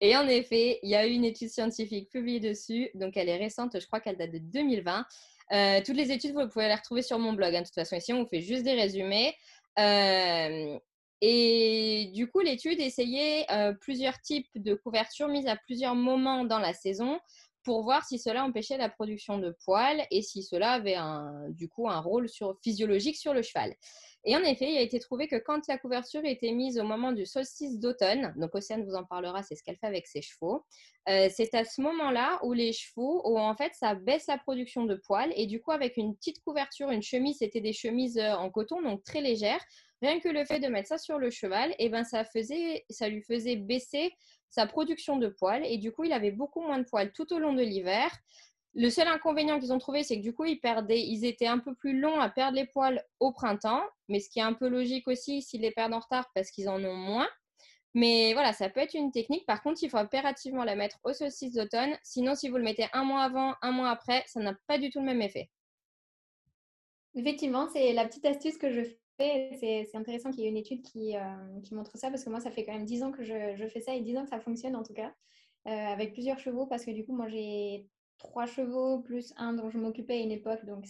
Et 0.00 0.16
en 0.16 0.28
effet, 0.28 0.78
il 0.82 0.90
y 0.90 0.94
a 0.94 1.06
eu 1.06 1.10
une 1.10 1.24
étude 1.24 1.48
scientifique 1.48 2.08
publiée 2.10 2.40
dessus, 2.40 2.90
donc 2.94 3.16
elle 3.16 3.28
est 3.28 3.36
récente, 3.36 3.78
je 3.80 3.86
crois 3.86 4.00
qu'elle 4.00 4.16
date 4.16 4.30
de 4.30 4.38
2020. 4.38 5.04
Euh, 5.50 5.80
toutes 5.84 5.96
les 5.96 6.12
études, 6.12 6.34
vous 6.34 6.48
pouvez 6.48 6.68
les 6.68 6.74
retrouver 6.74 7.02
sur 7.02 7.18
mon 7.18 7.32
blog. 7.32 7.54
Hein. 7.54 7.60
De 7.60 7.66
toute 7.66 7.74
façon, 7.74 7.96
ici, 7.96 8.12
on 8.12 8.22
vous 8.22 8.28
fait 8.28 8.40
juste 8.40 8.64
des 8.64 8.74
résumés. 8.74 9.34
Euh, 9.78 10.78
et 11.20 12.10
du 12.14 12.30
coup, 12.30 12.40
l'étude 12.40 12.80
essayait 12.80 13.44
euh, 13.50 13.72
plusieurs 13.80 14.20
types 14.20 14.50
de 14.54 14.74
couvertures 14.74 15.28
mises 15.28 15.48
à 15.48 15.56
plusieurs 15.56 15.94
moments 15.94 16.44
dans 16.44 16.58
la 16.58 16.74
saison 16.74 17.18
pour 17.68 17.82
voir 17.82 18.02
si 18.02 18.18
cela 18.18 18.46
empêchait 18.46 18.78
la 18.78 18.88
production 18.88 19.36
de 19.36 19.54
poils 19.66 20.06
et 20.10 20.22
si 20.22 20.42
cela 20.42 20.70
avait 20.70 20.94
un, 20.94 21.50
du 21.50 21.68
coup 21.68 21.86
un 21.86 22.00
rôle 22.00 22.26
sur, 22.26 22.56
physiologique 22.62 23.18
sur 23.18 23.34
le 23.34 23.42
cheval. 23.42 23.74
Et 24.24 24.34
en 24.34 24.40
effet, 24.40 24.72
il 24.72 24.78
a 24.78 24.80
été 24.80 24.98
trouvé 24.98 25.28
que 25.28 25.36
quand 25.36 25.68
la 25.68 25.76
couverture 25.76 26.24
était 26.24 26.52
mise 26.52 26.78
au 26.78 26.84
moment 26.84 27.12
du 27.12 27.26
solstice 27.26 27.78
d'automne, 27.78 28.32
donc 28.38 28.54
Océane 28.54 28.86
vous 28.86 28.94
en 28.94 29.04
parlera, 29.04 29.42
c'est 29.42 29.54
ce 29.54 29.62
qu'elle 29.62 29.76
fait 29.76 29.86
avec 29.86 30.06
ses 30.06 30.22
chevaux, 30.22 30.64
euh, 31.10 31.28
c'est 31.30 31.54
à 31.54 31.66
ce 31.66 31.82
moment-là 31.82 32.38
où 32.42 32.54
les 32.54 32.72
chevaux, 32.72 33.20
où 33.30 33.38
en 33.38 33.54
fait 33.54 33.74
ça 33.74 33.94
baisse 33.94 34.28
la 34.28 34.38
production 34.38 34.84
de 34.84 34.94
poils 34.94 35.32
et 35.36 35.44
du 35.44 35.60
coup 35.60 35.72
avec 35.72 35.98
une 35.98 36.16
petite 36.16 36.40
couverture, 36.40 36.88
une 36.88 37.02
chemise, 37.02 37.36
c'était 37.40 37.60
des 37.60 37.74
chemises 37.74 38.16
euh, 38.16 38.32
en 38.32 38.48
coton, 38.48 38.80
donc 38.80 39.04
très 39.04 39.20
légères, 39.20 39.62
rien 40.02 40.20
que 40.20 40.28
le 40.28 40.44
fait 40.44 40.60
de 40.60 40.68
mettre 40.68 40.88
ça 40.88 40.98
sur 40.98 41.18
le 41.18 41.30
cheval, 41.30 41.74
eh 41.78 41.88
ben 41.88 42.04
ça, 42.04 42.24
faisait, 42.24 42.84
ça 42.90 43.08
lui 43.08 43.22
faisait 43.22 43.56
baisser 43.56 44.12
sa 44.50 44.66
production 44.66 45.16
de 45.16 45.28
poils 45.28 45.64
et 45.64 45.78
du 45.78 45.92
coup 45.92 46.04
il 46.04 46.12
avait 46.12 46.30
beaucoup 46.30 46.60
moins 46.60 46.78
de 46.78 46.84
poils 46.84 47.12
tout 47.12 47.32
au 47.32 47.38
long 47.38 47.52
de 47.52 47.62
l'hiver. 47.62 48.10
Le 48.74 48.90
seul 48.90 49.08
inconvénient 49.08 49.58
qu'ils 49.58 49.72
ont 49.72 49.78
trouvé, 49.78 50.04
c'est 50.04 50.18
que 50.18 50.22
du 50.22 50.34
coup, 50.34 50.44
ils 50.44 50.60
perdaient, 50.60 51.00
ils 51.00 51.24
étaient 51.24 51.46
un 51.46 51.58
peu 51.58 51.74
plus 51.74 51.98
longs 51.98 52.20
à 52.20 52.28
perdre 52.28 52.56
les 52.56 52.66
poils 52.66 53.02
au 53.18 53.32
printemps, 53.32 53.82
mais 54.08 54.20
ce 54.20 54.28
qui 54.28 54.38
est 54.38 54.42
un 54.42 54.52
peu 54.52 54.68
logique 54.68 55.08
aussi 55.08 55.42
s'ils 55.42 55.62
les 55.62 55.72
perdent 55.72 55.94
en 55.94 56.00
retard 56.00 56.30
parce 56.34 56.50
qu'ils 56.50 56.68
en 56.68 56.84
ont 56.84 56.94
moins. 56.94 57.28
Mais 57.94 58.34
voilà, 58.34 58.52
ça 58.52 58.68
peut 58.68 58.80
être 58.80 58.94
une 58.94 59.10
technique. 59.10 59.46
Par 59.46 59.62
contre, 59.62 59.82
il 59.82 59.90
faut 59.90 59.96
impérativement 59.96 60.62
la 60.62 60.76
mettre 60.76 60.98
au 61.02 61.12
solstice 61.12 61.54
d'automne. 61.54 61.96
Sinon, 62.04 62.34
si 62.34 62.48
vous 62.48 62.58
le 62.58 62.62
mettez 62.62 62.86
un 62.92 63.02
mois 63.02 63.22
avant, 63.22 63.54
un 63.62 63.72
mois 63.72 63.90
après, 63.90 64.22
ça 64.26 64.40
n'a 64.40 64.54
pas 64.66 64.78
du 64.78 64.90
tout 64.90 65.00
le 65.00 65.06
même 65.06 65.22
effet. 65.22 65.50
Effectivement, 67.14 67.68
c'est 67.72 67.92
la 67.94 68.06
petite 68.06 68.26
astuce 68.26 68.58
que 68.58 68.70
je. 68.70 68.82
C'est 69.18 69.88
intéressant 69.94 70.30
qu'il 70.30 70.44
y 70.44 70.46
ait 70.46 70.50
une 70.50 70.56
étude 70.56 70.82
qui, 70.82 71.16
euh, 71.16 71.60
qui, 71.64 71.74
montre 71.74 71.96
ça 71.96 72.08
parce 72.08 72.22
que 72.22 72.30
moi, 72.30 72.38
ça 72.38 72.52
fait 72.52 72.64
quand 72.64 72.72
même 72.72 72.84
10 72.84 73.02
ans 73.02 73.10
que 73.10 73.24
je, 73.24 73.66
fais 73.68 73.80
ça 73.80 73.94
et 73.94 74.00
10 74.00 74.16
ans 74.16 74.22
que 74.22 74.30
ça 74.30 74.38
fonctionne 74.38 74.76
en 74.76 74.84
tout 74.84 74.94
cas. 74.94 75.12
Euh, 75.66 75.70
avec 75.70 76.12
plusieurs 76.12 76.38
chevaux 76.38 76.66
parce 76.66 76.84
que 76.84 76.92
du 76.92 77.04
coup, 77.04 77.12
moi, 77.12 77.28
j'ai 77.28 77.88
trois 78.18 78.46
chevaux 78.46 79.00
plus 79.00 79.34
un 79.36 79.54
dont 79.54 79.70
je 79.70 79.78
m'occupais 79.78 80.14
à 80.14 80.22
une 80.22 80.30
époque, 80.30 80.64
donc 80.64 80.86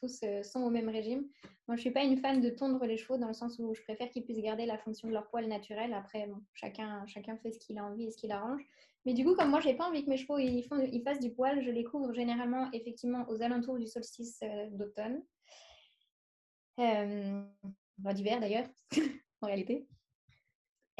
tous 0.00 0.20
euh, 0.22 0.42
sont 0.44 0.60
au 0.60 0.70
même 0.70 0.88
régime. 0.88 1.26
Moi, 1.66 1.76
je 1.76 1.80
suis 1.80 1.90
pas 1.90 2.04
une 2.04 2.18
fan 2.18 2.40
de 2.40 2.50
tondre 2.50 2.84
les 2.84 2.96
chevaux 2.96 3.18
dans 3.18 3.28
le 3.28 3.34
sens 3.34 3.58
où 3.58 3.74
je 3.74 3.82
préfère 3.82 4.08
qu'ils 4.10 4.24
puissent 4.24 4.42
garder 4.42 4.64
la 4.64 4.78
fonction 4.78 5.08
de 5.08 5.12
leur 5.12 5.28
poil 5.28 5.46
naturel. 5.48 5.92
Après, 5.92 6.28
chacun, 6.54 7.04
fait 7.42 7.50
ce 7.50 7.58
qu'il 7.58 7.78
a 7.78 7.84
envie 7.84 8.04
et 8.04 8.10
ce 8.10 8.16
qu'il 8.16 8.30
arrange. 8.30 8.62
Mais 9.06 9.12
du 9.12 9.24
coup, 9.24 9.34
comme 9.34 9.50
moi, 9.50 9.60
j'ai 9.60 9.74
pas 9.74 9.88
envie 9.88 10.04
que 10.04 10.10
mes 10.10 10.16
chevaux 10.16 10.38
ils, 10.38 10.62
font, 10.62 10.78
ils 10.78 11.02
fassent 11.02 11.20
du 11.20 11.30
poil, 11.30 11.62
je 11.64 11.70
les 11.70 11.84
couvre 11.84 12.12
généralement 12.12 12.68
effectivement 12.72 13.28
aux 13.28 13.42
alentours 13.42 13.78
du 13.78 13.86
solstice 13.88 14.40
d'automne. 14.72 15.22
Euh, 16.80 17.42
d'hiver 18.14 18.40
d'ailleurs, 18.40 18.66
en 19.42 19.46
réalité. 19.46 19.86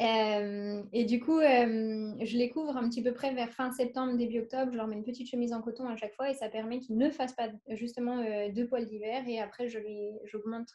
Euh, 0.01 0.83
et 0.95 1.05
du 1.05 1.21
coup, 1.21 1.39
euh, 1.41 2.15
je 2.25 2.39
les 2.39 2.49
couvre 2.49 2.75
un 2.77 2.89
petit 2.89 3.03
peu 3.03 3.13
près 3.13 3.35
vers 3.35 3.53
fin 3.53 3.71
septembre, 3.71 4.17
début 4.17 4.39
octobre. 4.39 4.73
Je 4.73 4.77
leur 4.79 4.87
mets 4.87 4.97
une 4.97 5.05
petite 5.05 5.29
chemise 5.29 5.53
en 5.53 5.61
coton 5.61 5.87
à 5.89 5.97
chaque 5.97 6.15
fois 6.15 6.31
et 6.31 6.35
ça 6.35 6.49
permet 6.49 6.81
qu'ils 6.81 6.97
ne 6.97 7.11
fassent 7.11 7.35
pas 7.35 7.49
justement 7.69 8.19
euh, 8.19 8.49
deux 8.51 8.67
poils 8.67 8.87
d'hiver. 8.87 9.23
Et 9.29 9.41
après, 9.41 9.69
j'augmente 9.69 10.75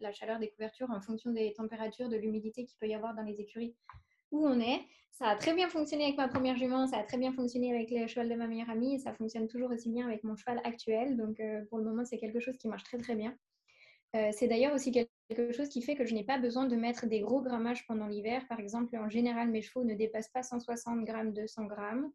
la, 0.00 0.12
chaleur 0.12 0.38
des 0.38 0.48
couvertures 0.48 0.90
en 0.90 1.00
fonction 1.02 1.32
des 1.32 1.52
températures, 1.52 2.08
de 2.08 2.16
l'humidité 2.16 2.64
qu'il 2.64 2.78
peut 2.78 2.88
y 2.88 2.94
avoir 2.94 3.14
dans 3.14 3.22
les 3.22 3.38
écuries 3.40 3.74
où 4.30 4.46
on 4.46 4.58
est. 4.58 4.80
Ça 5.12 5.28
a 5.28 5.36
très 5.36 5.54
bien 5.54 5.68
fonctionné 5.68 6.04
avec 6.04 6.16
ma 6.16 6.28
première 6.28 6.56
jument, 6.56 6.86
ça 6.86 6.98
a 6.98 7.02
très 7.02 7.16
bien 7.16 7.32
fonctionné 7.32 7.74
avec 7.74 7.90
le 7.90 8.06
cheval 8.06 8.28
de 8.28 8.34
ma 8.34 8.46
meilleure 8.46 8.68
amie 8.68 8.94
et 8.94 8.98
ça 8.98 9.14
fonctionne 9.14 9.48
toujours 9.48 9.70
aussi 9.70 9.88
bien 9.88 10.06
avec 10.06 10.24
mon 10.24 10.36
cheval 10.36 10.60
actuel. 10.64 11.16
Donc 11.16 11.40
pour 11.68 11.78
le 11.78 11.84
moment, 11.84 12.04
c'est 12.04 12.18
quelque 12.18 12.40
chose 12.40 12.56
qui 12.56 12.68
marche 12.68 12.84
très 12.84 12.98
très 12.98 13.14
bien. 13.14 13.34
Euh, 14.14 14.30
c'est 14.32 14.48
d'ailleurs 14.48 14.74
aussi 14.74 14.92
quelque 14.92 15.52
chose 15.52 15.68
qui 15.68 15.82
fait 15.82 15.96
que 15.96 16.06
je 16.06 16.14
n'ai 16.14 16.24
pas 16.24 16.38
besoin 16.38 16.66
de 16.66 16.76
mettre 16.76 17.06
des 17.06 17.20
gros 17.20 17.42
grammages 17.42 17.86
pendant 17.86 18.06
l'hiver. 18.06 18.46
Par 18.48 18.60
exemple, 18.60 18.96
en 18.96 19.08
général, 19.08 19.50
mes 19.50 19.62
chevaux 19.62 19.84
ne 19.84 19.94
dépassent 19.94 20.30
pas 20.30 20.42
160 20.42 21.04
grammes, 21.04 21.32
200 21.32 21.64
grammes. 21.64 22.10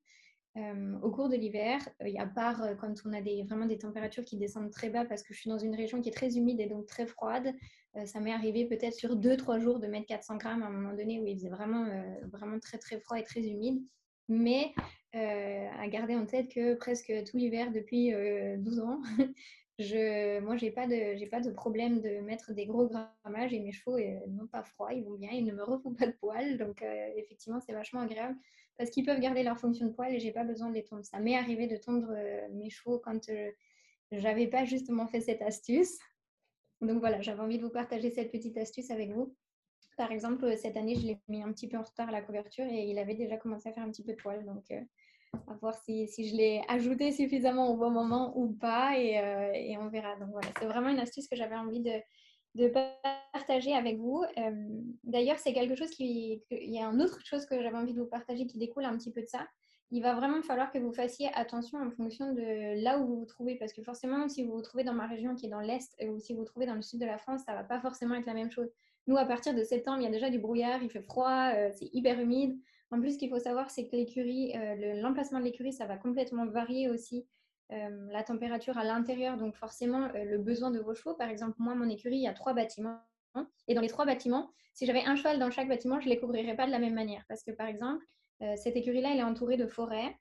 Euh, 0.58 1.00
au 1.02 1.12
cours 1.12 1.30
de 1.30 1.36
l'hiver, 1.36 1.80
euh, 2.02 2.12
à 2.18 2.26
part 2.26 2.76
quand 2.78 2.94
on 3.06 3.14
a 3.14 3.22
des, 3.22 3.44
vraiment 3.44 3.66
des 3.66 3.78
températures 3.78 4.26
qui 4.26 4.36
descendent 4.36 4.72
très 4.72 4.90
bas 4.90 5.06
parce 5.06 5.24
que 5.24 5.34
je 5.34 5.40
suis 5.40 5.50
dans 5.50 5.58
une 5.58 5.76
région 5.76 6.02
qui 6.02 6.10
est 6.10 6.14
très 6.14 6.36
humide 6.36 6.60
et 6.60 6.66
donc 6.66 6.88
très 6.88 7.06
froide, 7.06 7.54
ça 8.06 8.22
m'est 8.22 8.32
arrivé 8.32 8.66
peut-être 8.66 8.94
sur 8.94 9.18
2-3 9.18 9.60
jours 9.60 9.80
de 9.80 9.88
mettre 9.88 10.08
400 10.08 10.38
grammes 10.38 10.64
à 10.64 10.68
un 10.68 10.70
moment 10.70 10.94
donné 10.94 11.20
où 11.20 11.26
il 11.26 11.36
faisait 11.36 11.50
vraiment, 11.50 11.86
vraiment 12.32 12.58
très 12.58 12.78
très 12.78 12.98
froid 13.02 13.20
et 13.20 13.24
très 13.24 13.42
humide. 13.42 13.84
Mais 14.30 14.74
à 15.14 15.88
garder 15.90 16.16
en 16.16 16.26
tête 16.26 16.48
que 16.48 16.76
presque 16.76 17.12
tout 17.30 17.36
l'hiver 17.36 17.70
depuis 17.74 18.14
12 18.60 18.80
ans, 18.80 19.02
je, 19.82 20.40
moi, 20.40 20.56
je 20.56 20.66
n'ai 20.66 20.72
pas, 20.72 20.88
de, 20.88 21.30
pas 21.30 21.42
de 21.42 21.52
problème 21.52 22.02
de 22.02 22.22
mettre 22.22 22.54
des 22.54 22.66
gros 22.66 22.88
grammages 22.88 23.54
et 23.54 23.60
mes 23.60 23.72
chevaux 23.72 24.00
n'ont 24.28 24.48
pas 24.48 24.64
froid, 24.64 24.94
ils 24.94 25.04
vont 25.04 25.16
bien, 25.16 25.30
ils 25.32 25.46
ne 25.46 25.54
me 25.54 25.64
refont 25.64 25.94
pas 25.94 26.08
de 26.08 26.14
poils. 26.14 26.58
Donc, 26.58 26.82
euh, 26.82 27.08
effectivement, 27.16 27.60
c'est 27.60 27.74
vachement 27.74 28.02
agréable 28.02 28.38
parce 28.78 28.90
qu'ils 28.90 29.06
peuvent 29.06 29.20
garder 29.20 29.44
leur 29.44 29.60
fonction 29.60 29.86
de 29.86 29.92
poil 29.92 30.14
et 30.14 30.20
j'ai 30.20 30.32
pas 30.32 30.44
besoin 30.44 30.70
de 30.70 30.76
les 30.76 30.84
tondre. 30.84 31.06
Ça 31.06 31.20
m'est 31.20 31.36
arrivé 31.36 31.68
de 31.68 31.78
tondre 31.78 32.10
euh, 32.12 32.48
mes 32.54 32.70
chevaux 32.70 33.00
quand 33.00 33.30
euh, 33.30 33.52
j'avais 34.12 34.48
pas 34.48 34.66
justement 34.66 35.08
fait 35.08 35.22
cette 35.22 35.42
astuce. 35.42 36.00
Donc 36.82 37.00
voilà, 37.00 37.22
j'avais 37.22 37.42
envie 37.42 37.58
de 37.58 37.64
vous 37.64 37.70
partager 37.70 38.10
cette 38.10 38.32
petite 38.32 38.58
astuce 38.58 38.90
avec 38.90 39.12
vous. 39.12 39.36
Par 39.98 40.12
exemple, 40.12 40.58
cette 40.58 40.78
année, 40.78 40.96
je 40.96 41.06
l'ai 41.06 41.20
mis 41.28 41.44
un 41.44 41.52
petit 41.52 41.68
peu 41.68 41.78
en 41.78 41.84
retard 41.84 42.10
à 42.10 42.12
la 42.12 42.22
couverture 42.22 42.66
et 42.66 42.86
il 42.86 42.98
avait 42.98 43.14
déjà 43.14 43.38
commencé 43.38 43.70
à 43.70 43.74
faire 43.74 43.84
un 43.84 43.92
petit 43.92 44.04
peu 44.04 44.14
de 44.14 44.18
poil. 44.18 44.46
Donc, 44.46 44.72
à 45.34 45.54
voir 45.62 45.76
si, 45.76 46.08
si 46.08 46.28
je 46.28 46.36
l'ai 46.36 46.62
ajouté 46.68 47.12
suffisamment 47.12 47.70
au 47.70 47.78
bon 47.78 47.90
moment 47.90 48.34
ou 48.38 48.52
pas 48.54 48.98
et, 48.98 49.20
euh, 49.20 49.52
et 49.54 49.78
on 49.78 49.90
verra. 49.90 50.16
Donc 50.18 50.30
voilà, 50.32 50.48
c'est 50.60 50.66
vraiment 50.66 50.90
une 50.90 51.00
astuce 51.00 51.28
que 51.28 51.36
j'avais 51.36 51.56
envie 51.56 51.80
de, 51.80 52.00
de, 52.56 52.72
partager 53.34 53.74
avec 53.74 53.98
vous. 53.98 54.24
Euh, 54.38 54.52
d'ailleurs, 55.04 55.40
c'est 55.40 55.54
quelque 55.54 55.76
chose 55.76 55.92
qui... 55.92 56.44
Il 56.52 56.74
y 56.74 56.80
a 56.80 56.86
une 56.86 57.02
autre 57.02 57.20
chose 57.26 57.46
que 57.46 57.62
j'avais 57.62 57.78
envie 57.78 57.94
de 57.94 58.00
vous 58.00 58.08
partager 58.10 58.46
qui 58.46 58.58
découle 58.58 58.86
un 58.86 58.98
petit 58.98 59.12
peu 59.12 59.22
de 59.22 59.28
ça. 59.28 59.48
Il 59.94 60.02
va 60.02 60.14
vraiment 60.14 60.42
falloir 60.42 60.72
que 60.72 60.80
vous 60.80 60.94
fassiez 60.94 61.30
attention 61.34 61.78
en 61.80 61.92
fonction 61.92 62.34
de 62.34 62.82
là 62.82 62.98
où 63.00 63.08
vous 63.08 63.20
vous 63.20 63.26
trouvez. 63.26 63.56
Parce 63.56 63.74
que 63.74 63.84
forcément, 63.84 64.30
si 64.30 64.44
vous 64.44 64.54
vous 64.54 64.62
trouvez 64.62 64.84
dans 64.84 64.94
ma 64.94 65.08
région 65.08 65.36
qui 65.36 65.48
est 65.48 65.50
dans 65.50 65.60
l'Est 65.60 65.94
ou 66.08 66.18
si 66.20 66.34
vous 66.34 66.40
vous 66.40 66.46
trouvez 66.46 66.66
dans 66.66 66.76
le 66.76 66.82
sud 66.82 67.00
de 67.00 67.06
la 67.06 67.18
France, 67.18 67.42
ça 67.46 67.54
ne 67.54 67.58
va 67.58 67.64
pas 67.64 67.82
forcément 67.82 68.16
être 68.16 68.26
la 68.26 68.34
même 68.34 68.52
chose. 68.52 68.70
Nous, 69.08 69.18
à 69.18 69.26
partir 69.26 69.54
de 69.54 69.64
septembre, 69.64 70.00
il 70.00 70.04
y 70.04 70.08
a 70.08 70.12
déjà 70.12 70.30
du 70.30 70.40
brouillard, 70.40 70.82
il 70.82 70.90
fait 70.90 71.02
froid, 71.02 71.52
euh, 71.56 71.72
c'est 71.74 71.90
hyper 71.94 72.20
humide. 72.20 72.58
En 72.92 73.00
plus, 73.00 73.14
ce 73.14 73.18
qu'il 73.18 73.30
faut 73.30 73.40
savoir, 73.40 73.72
c'est 73.72 73.88
que 73.88 73.96
l'écurie, 73.96 74.52
euh, 74.56 75.02
l'emplacement 75.02 75.40
de 75.40 75.46
l'écurie, 75.46 75.72
ça 75.72 75.86
va 75.86 75.98
complètement 75.98 76.46
varier 76.46 76.90
aussi 76.90 77.26
euh, 77.72 78.08
la 78.12 78.24
température 78.24 78.78
à 78.78 78.84
l'intérieur. 78.84 79.38
Donc 79.38 79.56
forcément, 79.56 80.10
euh, 80.14 80.26
le 80.26 80.38
besoin 80.38 80.72
de 80.72 80.80
vos 80.80 80.94
chevaux, 80.94 81.16
par 81.16 81.30
exemple, 81.30 81.56
moi, 81.58 81.74
mon 81.74 81.90
écurie, 81.90 82.18
il 82.18 82.24
y 82.24 82.28
a 82.28 82.34
trois 82.34 82.54
bâtiments. 82.54 83.00
Et 83.70 83.74
dans 83.76 83.82
les 83.82 83.88
trois 83.88 84.06
bâtiments, 84.06 84.52
si 84.74 84.86
j'avais 84.86 85.06
un 85.06 85.16
cheval 85.16 85.40
dans 85.40 85.50
chaque 85.52 85.70
bâtiment, 85.70 86.02
je 86.02 86.06
ne 86.06 86.14
les 86.14 86.20
couvrirais 86.20 86.56
pas 86.56 86.66
de 86.66 86.72
la 86.72 86.80
même 86.80 86.94
manière. 86.94 87.24
Parce 87.30 87.44
que 87.44 87.52
par 87.52 87.68
exemple, 87.68 88.06
cette 88.58 88.76
écurie-là, 88.76 89.12
elle 89.14 89.20
est 89.20 89.24
entourée 89.24 89.56
de 89.56 89.68
forêts. 89.68 90.18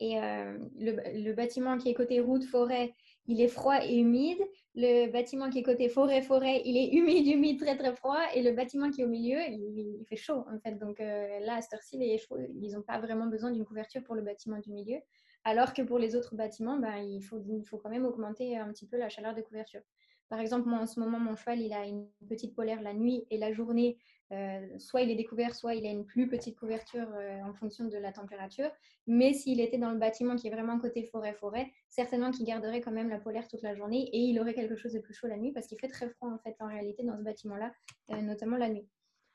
Et 0.00 0.16
le, 0.18 1.32
bâtiment 1.34 1.78
qui 1.78 1.90
est 1.90 1.94
côté 1.94 2.18
route, 2.18 2.44
forêt, 2.44 2.94
il 3.26 3.40
est 3.40 3.46
froid 3.46 3.78
et 3.84 3.96
humide. 3.96 4.40
Le 4.78 5.10
bâtiment 5.10 5.48
qui 5.48 5.60
est 5.60 5.62
côté 5.62 5.88
forêt, 5.88 6.20
forêt, 6.20 6.60
il 6.66 6.76
est 6.76 6.92
humide, 6.92 7.26
humide, 7.26 7.58
très 7.58 7.76
très 7.78 7.94
froid. 7.94 8.20
Et 8.34 8.42
le 8.42 8.52
bâtiment 8.52 8.90
qui 8.90 9.00
est 9.00 9.04
au 9.04 9.08
milieu, 9.08 9.38
il, 9.48 10.04
fait 10.06 10.16
chaud 10.16 10.44
en 10.52 10.58
fait. 10.58 10.72
Donc 10.78 11.00
euh, 11.00 11.40
là, 11.40 11.56
à 11.56 11.60
cette 11.62 11.72
heure-ci, 11.74 11.96
les 11.96 12.18
chevaux, 12.18 12.38
ils 12.60 12.72
n'ont 12.72 12.82
pas 12.82 12.98
vraiment 13.00 13.26
besoin 13.26 13.50
d'une 13.50 13.64
couverture 13.64 14.02
pour 14.04 14.14
le 14.14 14.22
bâtiment 14.22 14.58
du 14.58 14.70
milieu. 14.70 14.98
Alors 15.44 15.72
que 15.72 15.80
pour 15.80 15.98
les 15.98 16.14
autres 16.14 16.34
bâtiments, 16.34 16.76
ben, 16.76 16.96
il 16.96 17.22
faut 17.22 17.78
quand 17.78 17.88
même 17.88 18.04
augmenter 18.04 18.58
un 18.58 18.70
petit 18.70 18.86
peu 18.86 18.98
la 18.98 19.08
chaleur 19.08 19.34
de 19.34 19.40
couverture. 19.40 19.80
Par 20.28 20.40
exemple, 20.40 20.68
moi 20.68 20.80
en 20.80 20.86
ce 20.86 20.98
moment, 20.98 21.18
mon 21.20 21.36
cheval, 21.36 21.60
il 21.60 21.72
a 21.72 21.84
une 21.84 22.08
petite 22.28 22.54
polaire 22.54 22.82
la 22.82 22.94
nuit 22.94 23.24
et 23.30 23.38
la 23.38 23.52
journée, 23.52 23.96
euh, 24.32 24.66
soit 24.78 25.02
il 25.02 25.10
est 25.10 25.14
découvert, 25.14 25.54
soit 25.54 25.74
il 25.74 25.86
a 25.86 25.90
une 25.90 26.04
plus 26.04 26.28
petite 26.28 26.58
couverture 26.58 27.06
euh, 27.14 27.40
en 27.42 27.54
fonction 27.54 27.84
de 27.84 27.96
la 27.96 28.12
température. 28.12 28.70
Mais 29.06 29.32
s'il 29.32 29.60
était 29.60 29.78
dans 29.78 29.92
le 29.92 29.98
bâtiment 29.98 30.34
qui 30.34 30.48
est 30.48 30.50
vraiment 30.50 30.78
côté 30.80 31.04
forêt-forêt, 31.04 31.70
certainement 31.88 32.32
qu'il 32.32 32.44
garderait 32.44 32.80
quand 32.80 32.90
même 32.90 33.08
la 33.08 33.20
polaire 33.20 33.46
toute 33.46 33.62
la 33.62 33.76
journée 33.76 34.08
et 34.12 34.18
il 34.18 34.40
aurait 34.40 34.54
quelque 34.54 34.74
chose 34.74 34.92
de 34.92 34.98
plus 34.98 35.14
chaud 35.14 35.28
la 35.28 35.36
nuit 35.36 35.52
parce 35.52 35.68
qu'il 35.68 35.78
fait 35.78 35.88
très 35.88 36.08
froid 36.08 36.30
en 36.30 36.38
fait 36.38 36.56
en 36.58 36.66
réalité 36.66 37.04
dans 37.04 37.16
ce 37.16 37.22
bâtiment-là, 37.22 37.72
euh, 38.10 38.20
notamment 38.20 38.56
la 38.56 38.68
nuit. 38.68 38.88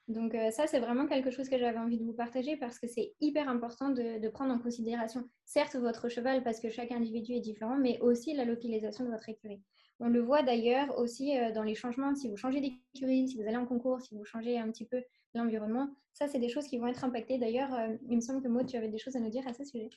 Donc 0.07 0.35
ça, 0.51 0.67
c'est 0.67 0.79
vraiment 0.79 1.05
quelque 1.05 1.31
chose 1.31 1.47
que 1.47 1.57
j'avais 1.57 1.77
envie 1.77 1.97
de 1.97 2.03
vous 2.03 2.11
partager 2.11 2.57
parce 2.57 2.79
que 2.79 2.87
c'est 2.87 3.13
hyper 3.21 3.47
important 3.47 3.91
de, 3.91 4.19
de, 4.19 4.29
prendre 4.29 4.53
en 4.53 4.59
considération, 4.59 5.23
certes, 5.45 5.75
votre 5.75 6.09
cheval 6.09 6.43
parce 6.43 6.59
que 6.59 6.69
chaque 6.69 6.91
individu 6.91 7.33
est 7.33 7.39
différent, 7.39 7.77
mais 7.77 7.97
aussi 8.01 8.33
la 8.33 8.43
localisation 8.43 9.05
de 9.05 9.11
votre 9.11 9.29
écurie. 9.29 9.61
On 10.03 10.09
le 10.09 10.19
voit 10.19 10.41
d'ailleurs 10.41 10.97
aussi 10.97 11.37
euh, 11.37 11.51
dans 11.51 11.61
les 11.61 11.75
changements. 11.75 12.15
Si 12.15 12.27
vous 12.27 12.35
changez 12.35 12.59
d'écurie, 12.59 13.27
si 13.27 13.35
vous 13.35 13.47
allez 13.47 13.57
en 13.57 13.67
concours, 13.67 14.01
si 14.01 14.15
vous 14.15 14.25
changez 14.25 14.57
un 14.57 14.69
petit 14.71 14.85
peu 14.85 15.03
l'environnement, 15.35 15.89
ça, 16.13 16.27
c'est 16.27 16.39
des 16.39 16.49
choses 16.49 16.67
qui 16.67 16.79
vont 16.79 16.87
être 16.87 17.03
impactées. 17.03 17.37
D'ailleurs, 17.37 17.73
euh, 17.73 17.95
il 18.09 18.15
me 18.15 18.21
semble 18.21 18.41
que 18.41 18.47
Maud, 18.47 18.65
tu 18.65 18.75
avais 18.75 18.89
des 18.89 18.97
choses 18.97 19.15
à 19.15 19.19
nous 19.19 19.29
dire 19.29 19.47
à 19.47 19.53
ce 19.53 19.63
sujet. 19.63 19.89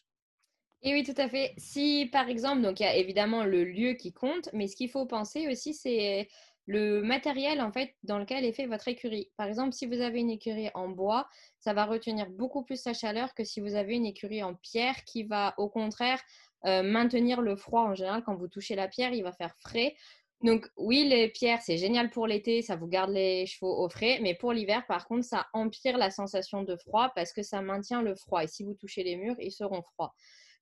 Et 0.82 0.92
oui, 0.92 1.02
tout 1.02 1.18
à 1.18 1.28
fait. 1.28 1.54
Si, 1.56 2.10
par 2.12 2.28
exemple, 2.28 2.60
donc 2.60 2.80
il 2.80 2.82
y 2.82 2.86
a 2.86 2.94
évidemment 2.94 3.44
le 3.44 3.64
lieu 3.64 3.94
qui 3.94 4.12
compte, 4.12 4.50
mais 4.52 4.68
ce 4.68 4.76
qu'il 4.76 4.90
faut 4.90 5.06
penser 5.06 5.48
aussi, 5.48 5.72
c'est 5.72 6.28
le 6.66 7.02
matériel 7.02 7.60
en 7.60 7.72
fait 7.72 7.94
dans 8.02 8.18
lequel 8.18 8.44
est 8.44 8.52
fait 8.52 8.66
votre 8.66 8.88
écurie. 8.88 9.30
Par 9.36 9.46
exemple, 9.46 9.72
si 9.72 9.86
vous 9.86 10.00
avez 10.00 10.20
une 10.20 10.30
écurie 10.30 10.70
en 10.74 10.88
bois, 10.88 11.28
ça 11.58 11.74
va 11.74 11.84
retenir 11.84 12.30
beaucoup 12.30 12.64
plus 12.64 12.84
la 12.84 12.94
chaleur 12.94 13.34
que 13.34 13.44
si 13.44 13.60
vous 13.60 13.74
avez 13.74 13.94
une 13.94 14.06
écurie 14.06 14.42
en 14.42 14.54
pierre 14.54 15.04
qui 15.04 15.24
va 15.24 15.54
au 15.58 15.68
contraire 15.68 16.20
euh, 16.66 16.82
maintenir 16.82 17.40
le 17.40 17.56
froid 17.56 17.82
en 17.82 17.94
général. 17.94 18.22
Quand 18.24 18.34
vous 18.34 18.48
touchez 18.48 18.74
la 18.74 18.88
pierre, 18.88 19.12
il 19.12 19.22
va 19.22 19.32
faire 19.32 19.54
frais. 19.58 19.94
Donc 20.42 20.68
oui, 20.76 21.04
les 21.08 21.28
pierres, 21.28 21.62
c'est 21.62 21.78
génial 21.78 22.10
pour 22.10 22.26
l'été, 22.26 22.60
ça 22.60 22.76
vous 22.76 22.86
garde 22.86 23.10
les 23.10 23.46
chevaux 23.46 23.82
au 23.82 23.88
frais, 23.88 24.18
mais 24.20 24.34
pour 24.34 24.52
l'hiver, 24.52 24.84
par 24.86 25.06
contre, 25.06 25.24
ça 25.24 25.46
empire 25.54 25.96
la 25.96 26.10
sensation 26.10 26.62
de 26.62 26.76
froid 26.76 27.12
parce 27.14 27.32
que 27.32 27.42
ça 27.42 27.62
maintient 27.62 28.02
le 28.02 28.14
froid. 28.14 28.44
Et 28.44 28.46
si 28.46 28.62
vous 28.62 28.74
touchez 28.74 29.02
les 29.04 29.16
murs, 29.16 29.36
ils 29.38 29.52
seront 29.52 29.82
froids. 29.82 30.14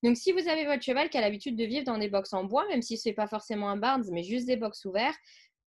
Donc 0.03 0.17
si 0.17 0.31
vous 0.31 0.47
avez 0.47 0.65
votre 0.65 0.83
cheval 0.83 1.09
qui 1.09 1.17
a 1.17 1.21
l'habitude 1.21 1.55
de 1.55 1.63
vivre 1.63 1.85
dans 1.85 1.97
des 1.97 2.09
box 2.09 2.33
en 2.33 2.43
bois, 2.43 2.65
même 2.67 2.81
si 2.81 2.97
ce 2.97 3.09
n'est 3.09 3.15
pas 3.15 3.27
forcément 3.27 3.69
un 3.69 3.77
Barnes, 3.77 4.05
mais 4.11 4.23
juste 4.23 4.47
des 4.47 4.57
box 4.57 4.85
ouverts, 4.85 5.15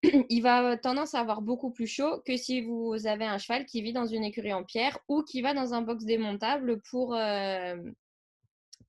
il 0.29 0.41
va 0.41 0.77
tendance 0.77 1.13
à 1.13 1.19
avoir 1.19 1.41
beaucoup 1.41 1.71
plus 1.71 1.87
chaud 1.87 2.21
que 2.25 2.35
si 2.37 2.61
vous 2.61 3.07
avez 3.07 3.25
un 3.25 3.37
cheval 3.37 3.65
qui 3.65 3.81
vit 3.81 3.93
dans 3.93 4.07
une 4.07 4.23
écurie 4.23 4.53
en 4.53 4.63
pierre 4.63 4.97
ou 5.07 5.21
qui 5.23 5.41
va 5.41 5.53
dans 5.53 5.73
un 5.73 5.81
box 5.81 6.05
démontable 6.05 6.81
pour, 6.89 7.13
euh, 7.13 7.75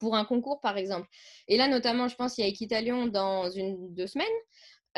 pour 0.03 0.17
un 0.17 0.25
concours, 0.25 0.61
par 0.61 0.77
exemple. 0.79 1.07
Et 1.47 1.57
là, 1.57 1.69
notamment, 1.69 2.09
je 2.09 2.17
pense 2.17 2.35
qu'il 2.35 2.43
y 2.45 2.47
a 2.49 2.51
Equitalion 2.51 3.07
dans 3.07 3.49
une, 3.49 3.95
deux 3.95 4.09
semaines. 4.09 4.27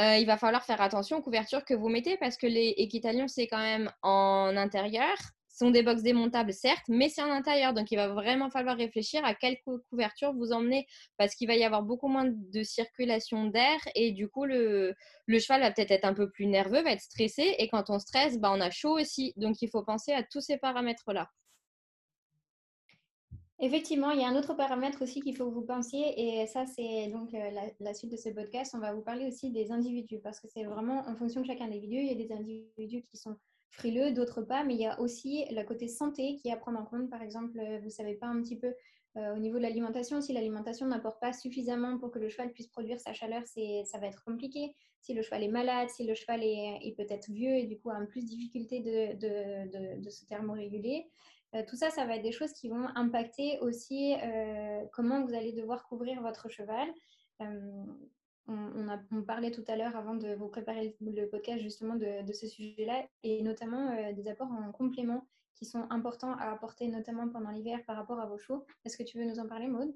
Euh, 0.00 0.16
il 0.16 0.24
va 0.24 0.38
falloir 0.38 0.64
faire 0.64 0.80
attention 0.80 1.18
aux 1.18 1.22
couvertures 1.22 1.62
que 1.66 1.74
vous 1.74 1.90
mettez 1.90 2.16
parce 2.16 2.38
que 2.38 2.46
les 2.46 2.74
Equitalions, 2.78 3.28
c'est 3.28 3.46
quand 3.46 3.58
même 3.58 3.92
en 4.00 4.56
intérieur. 4.56 5.14
Ce 5.50 5.58
sont 5.58 5.70
des 5.70 5.82
box 5.82 6.02
démontables, 6.02 6.54
certes, 6.54 6.86
mais 6.88 7.10
c'est 7.10 7.22
en 7.22 7.30
intérieur. 7.30 7.74
Donc, 7.74 7.92
il 7.92 7.96
va 7.96 8.08
vraiment 8.08 8.48
falloir 8.48 8.78
réfléchir 8.78 9.22
à 9.26 9.34
quelle 9.34 9.58
couverture 9.90 10.32
vous 10.32 10.52
emmenez 10.52 10.86
parce 11.18 11.34
qu'il 11.34 11.48
va 11.48 11.54
y 11.54 11.64
avoir 11.64 11.82
beaucoup 11.82 12.08
moins 12.08 12.26
de 12.26 12.62
circulation 12.62 13.44
d'air 13.44 13.78
et 13.94 14.12
du 14.12 14.28
coup, 14.28 14.46
le, 14.46 14.94
le 15.26 15.38
cheval 15.38 15.60
va 15.60 15.70
peut-être 15.70 15.90
être 15.90 16.06
un 16.06 16.14
peu 16.14 16.30
plus 16.30 16.46
nerveux, 16.46 16.82
va 16.82 16.92
être 16.92 17.02
stressé. 17.02 17.54
Et 17.58 17.68
quand 17.68 17.90
on 17.90 17.98
stresse, 17.98 18.38
bah, 18.38 18.50
on 18.54 18.60
a 18.62 18.70
chaud 18.70 18.98
aussi. 18.98 19.34
Donc, 19.36 19.60
il 19.60 19.68
faut 19.68 19.82
penser 19.84 20.12
à 20.12 20.22
tous 20.22 20.40
ces 20.40 20.56
paramètres-là. 20.56 21.28
Effectivement, 23.60 24.10
il 24.10 24.20
y 24.20 24.24
a 24.24 24.28
un 24.28 24.36
autre 24.36 24.54
paramètre 24.54 25.02
aussi 25.02 25.20
qu'il 25.20 25.36
faut 25.36 25.48
que 25.48 25.54
vous 25.54 25.64
pensiez, 25.64 26.40
et 26.40 26.46
ça, 26.46 26.66
c'est 26.66 27.08
donc 27.08 27.32
euh, 27.34 27.50
la, 27.78 27.94
suite 27.94 28.10
de 28.10 28.16
ce 28.16 28.28
podcast. 28.30 28.74
On 28.74 28.80
va 28.80 28.92
vous 28.92 29.02
parler 29.02 29.26
aussi 29.28 29.50
des 29.50 29.70
individus, 29.70 30.18
parce 30.18 30.40
que 30.40 30.48
c'est 30.48 30.64
vraiment 30.64 31.06
en 31.06 31.14
fonction 31.14 31.40
de 31.40 31.46
chaque 31.46 31.60
individu. 31.60 31.96
Il 31.96 32.06
y 32.06 32.10
a 32.10 32.14
des 32.14 32.32
individus 32.32 33.02
qui 33.02 33.16
sont 33.16 33.36
frileux, 33.70 34.10
d'autres 34.12 34.42
pas, 34.42 34.64
mais 34.64 34.74
il 34.74 34.80
y 34.80 34.86
a 34.86 35.00
aussi 35.00 35.44
le 35.50 35.62
côté 35.62 35.86
santé 35.86 36.36
qui 36.36 36.48
est 36.48 36.52
à 36.52 36.56
prendre 36.56 36.80
en 36.80 36.84
compte. 36.84 37.08
Par 37.08 37.22
exemple, 37.22 37.58
euh, 37.60 37.78
vous 37.78 37.86
ne 37.86 37.90
savez 37.90 38.14
pas 38.14 38.26
un 38.26 38.42
petit 38.42 38.58
peu 38.58 38.74
euh, 39.16 39.36
au 39.36 39.38
niveau 39.38 39.58
de 39.58 39.62
l'alimentation, 39.62 40.20
si 40.20 40.32
l'alimentation 40.32 40.86
n'apporte 40.86 41.20
pas 41.20 41.32
suffisamment 41.32 41.96
pour 41.98 42.10
que 42.10 42.18
le 42.18 42.28
cheval 42.28 42.52
puisse 42.52 42.66
produire 42.66 42.98
sa 42.98 43.12
chaleur, 43.12 43.42
ça 43.46 43.98
va 43.98 44.08
être 44.08 44.24
compliqué. 44.24 44.74
Si 45.00 45.14
le 45.14 45.22
cheval 45.22 45.44
est 45.44 45.48
malade, 45.48 45.88
si 45.90 46.04
le 46.04 46.14
cheval 46.14 46.42
est, 46.42 46.96
peut-être 46.96 47.30
vieux 47.30 47.54
et 47.54 47.66
du 47.66 47.78
coup 47.78 47.90
a 47.90 48.00
plus 48.06 48.22
de 48.22 48.28
difficulté 48.28 48.80
de, 48.80 50.02
de 50.02 50.10
se 50.10 50.24
thermoréguler. 50.24 51.06
Euh, 51.54 51.62
tout 51.68 51.76
ça, 51.76 51.90
ça 51.90 52.04
va 52.04 52.16
être 52.16 52.22
des 52.22 52.32
choses 52.32 52.52
qui 52.52 52.68
vont 52.68 52.86
impacter 52.94 53.58
aussi 53.60 54.14
euh, 54.22 54.84
comment 54.92 55.24
vous 55.24 55.34
allez 55.34 55.52
devoir 55.52 55.86
couvrir 55.86 56.20
votre 56.20 56.48
cheval. 56.48 56.88
Euh, 57.40 57.84
on, 58.46 58.88
a, 58.88 58.98
parlait 59.26 59.50
tout 59.50 59.64
à 59.68 59.76
l'heure 59.76 59.96
avant 59.96 60.14
de 60.14 60.34
vous 60.34 60.48
préparer 60.48 60.94
le 61.00 61.26
podcast 61.26 61.62
justement 61.62 61.94
de, 61.94 62.32
ce 62.32 62.46
sujet-là 62.46 63.06
et 63.22 63.42
notamment 63.42 64.12
des 64.12 64.28
apports 64.28 64.52
en 64.52 64.70
complément 64.70 65.26
qui 65.54 65.64
sont 65.64 65.86
importants 65.88 66.34
à 66.34 66.52
apporter 66.52 66.88
notamment 66.88 67.26
pendant 67.30 67.50
l'hiver 67.50 67.78
par 67.86 67.96
rapport 67.96 68.20
à 68.20 68.26
vos 68.26 68.36
chevaux. 68.36 68.66
Est-ce 68.84 68.98
que 68.98 69.02
tu 69.02 69.18
veux 69.18 69.24
nous 69.24 69.38
en 69.38 69.46
parler, 69.46 69.66
Maude? 69.66 69.94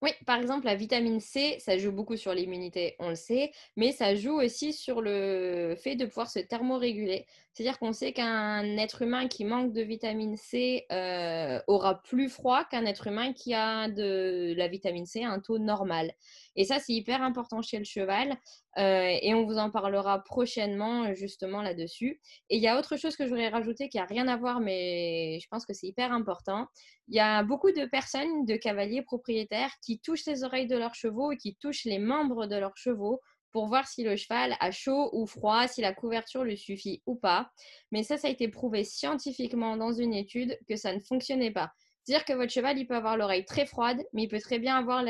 Oui, 0.00 0.10
par 0.26 0.38
exemple, 0.38 0.66
la 0.66 0.76
vitamine 0.76 1.18
C, 1.18 1.56
ça 1.58 1.76
joue 1.76 1.90
beaucoup 1.90 2.16
sur 2.16 2.32
l'immunité, 2.32 2.94
on 3.00 3.08
le 3.08 3.16
sait, 3.16 3.50
mais 3.76 3.90
ça 3.90 4.14
joue 4.14 4.40
aussi 4.40 4.72
sur 4.72 5.00
le 5.00 5.74
fait 5.76 5.96
de 5.96 6.06
pouvoir 6.06 6.30
se 6.30 6.38
thermoréguler. 6.38 7.26
C'est-à-dire 7.58 7.80
qu'on 7.80 7.92
sait 7.92 8.12
qu'un 8.12 8.76
être 8.76 9.02
humain 9.02 9.26
qui 9.26 9.44
manque 9.44 9.72
de 9.72 9.82
vitamine 9.82 10.36
C 10.36 10.86
euh, 10.92 11.58
aura 11.66 12.00
plus 12.04 12.28
froid 12.28 12.62
qu'un 12.62 12.86
être 12.86 13.08
humain 13.08 13.32
qui 13.32 13.52
a 13.52 13.88
de 13.88 14.54
la 14.56 14.68
vitamine 14.68 15.06
C 15.06 15.24
à 15.24 15.30
un 15.30 15.40
taux 15.40 15.58
normal. 15.58 16.12
Et 16.54 16.62
ça, 16.62 16.78
c'est 16.78 16.92
hyper 16.92 17.20
important 17.20 17.60
chez 17.60 17.78
le 17.78 17.84
cheval. 17.84 18.36
Euh, 18.78 19.18
et 19.22 19.34
on 19.34 19.44
vous 19.44 19.58
en 19.58 19.72
parlera 19.72 20.22
prochainement 20.22 21.12
justement 21.14 21.60
là-dessus. 21.60 22.20
Et 22.48 22.58
il 22.58 22.62
y 22.62 22.68
a 22.68 22.78
autre 22.78 22.96
chose 22.96 23.16
que 23.16 23.24
je 23.24 23.30
voudrais 23.30 23.48
rajouter 23.48 23.88
qui 23.88 23.96
n'a 23.96 24.04
rien 24.04 24.28
à 24.28 24.36
voir, 24.36 24.60
mais 24.60 25.40
je 25.40 25.48
pense 25.50 25.66
que 25.66 25.72
c'est 25.72 25.88
hyper 25.88 26.12
important. 26.12 26.68
Il 27.08 27.16
y 27.16 27.20
a 27.20 27.42
beaucoup 27.42 27.72
de 27.72 27.86
personnes, 27.86 28.44
de 28.44 28.54
cavaliers 28.54 29.02
propriétaires, 29.02 29.72
qui 29.82 29.98
touchent 29.98 30.26
les 30.26 30.44
oreilles 30.44 30.68
de 30.68 30.76
leurs 30.76 30.94
chevaux 30.94 31.32
et 31.32 31.36
qui 31.36 31.56
touchent 31.56 31.86
les 31.86 31.98
membres 31.98 32.46
de 32.46 32.54
leurs 32.54 32.76
chevaux 32.76 33.20
pour 33.52 33.66
voir 33.66 33.86
si 33.86 34.04
le 34.04 34.16
cheval 34.16 34.56
a 34.60 34.70
chaud 34.70 35.10
ou 35.12 35.26
froid, 35.26 35.66
si 35.66 35.80
la 35.80 35.92
couverture 35.92 36.44
lui 36.44 36.56
suffit 36.56 37.02
ou 37.06 37.16
pas. 37.16 37.50
Mais 37.90 38.02
ça, 38.02 38.16
ça 38.16 38.28
a 38.28 38.30
été 38.30 38.48
prouvé 38.48 38.84
scientifiquement 38.84 39.76
dans 39.76 39.92
une 39.92 40.14
étude 40.14 40.58
que 40.68 40.76
ça 40.76 40.94
ne 40.94 41.00
fonctionnait 41.00 41.50
pas. 41.50 41.72
C'est-à-dire 42.04 42.24
que 42.24 42.32
votre 42.32 42.50
cheval, 42.50 42.78
il 42.78 42.86
peut 42.86 42.96
avoir 42.96 43.18
l'oreille 43.18 43.44
très 43.44 43.66
froide, 43.66 44.02
mais 44.14 44.22
il 44.22 44.28
peut 44.28 44.40
très 44.40 44.58
bien 44.58 44.76
avoir 44.76 45.04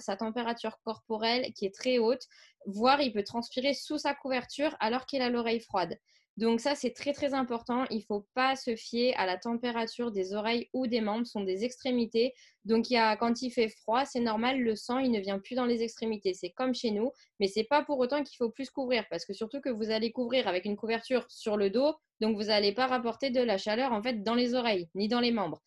sa 0.00 0.16
température 0.16 0.78
corporelle 0.82 1.52
qui 1.52 1.66
est 1.66 1.74
très 1.74 1.98
haute, 1.98 2.22
voire 2.64 3.02
il 3.02 3.12
peut 3.12 3.22
transpirer 3.22 3.74
sous 3.74 3.98
sa 3.98 4.14
couverture 4.14 4.74
alors 4.80 5.04
qu'il 5.04 5.20
a 5.20 5.28
l'oreille 5.28 5.60
froide. 5.60 5.98
Donc 6.38 6.60
ça, 6.60 6.76
c'est 6.76 6.92
très 6.92 7.12
très 7.12 7.34
important. 7.34 7.84
Il 7.90 7.96
ne 7.96 8.02
faut 8.02 8.24
pas 8.32 8.54
se 8.54 8.76
fier 8.76 9.12
à 9.16 9.26
la 9.26 9.38
température 9.38 10.12
des 10.12 10.34
oreilles 10.34 10.68
ou 10.72 10.86
des 10.86 11.00
membres, 11.00 11.26
ce 11.26 11.32
sont 11.32 11.42
des 11.42 11.64
extrémités. 11.64 12.32
Donc 12.64 12.90
il 12.90 12.94
y 12.94 12.96
a, 12.96 13.16
quand 13.16 13.42
il 13.42 13.50
fait 13.50 13.68
froid, 13.68 14.04
c'est 14.04 14.20
normal, 14.20 14.60
le 14.60 14.76
sang, 14.76 14.98
il 14.98 15.10
ne 15.10 15.18
vient 15.18 15.40
plus 15.40 15.56
dans 15.56 15.64
les 15.64 15.82
extrémités. 15.82 16.34
C'est 16.34 16.50
comme 16.50 16.76
chez 16.76 16.92
nous, 16.92 17.10
mais 17.40 17.48
ce 17.48 17.58
n'est 17.58 17.64
pas 17.64 17.82
pour 17.82 17.98
autant 17.98 18.22
qu'il 18.22 18.36
faut 18.36 18.50
plus 18.50 18.70
couvrir, 18.70 19.04
parce 19.10 19.24
que 19.24 19.32
surtout 19.32 19.60
que 19.60 19.68
vous 19.68 19.90
allez 19.90 20.12
couvrir 20.12 20.46
avec 20.46 20.64
une 20.64 20.76
couverture 20.76 21.26
sur 21.28 21.56
le 21.56 21.70
dos, 21.70 21.96
donc 22.20 22.36
vous 22.36 22.44
n'allez 22.44 22.72
pas 22.72 22.86
rapporter 22.86 23.30
de 23.30 23.40
la 23.40 23.58
chaleur 23.58 23.90
en 23.90 24.00
fait 24.00 24.22
dans 24.22 24.36
les 24.36 24.54
oreilles, 24.54 24.88
ni 24.94 25.08
dans 25.08 25.20
les 25.20 25.32
membres. 25.32 25.60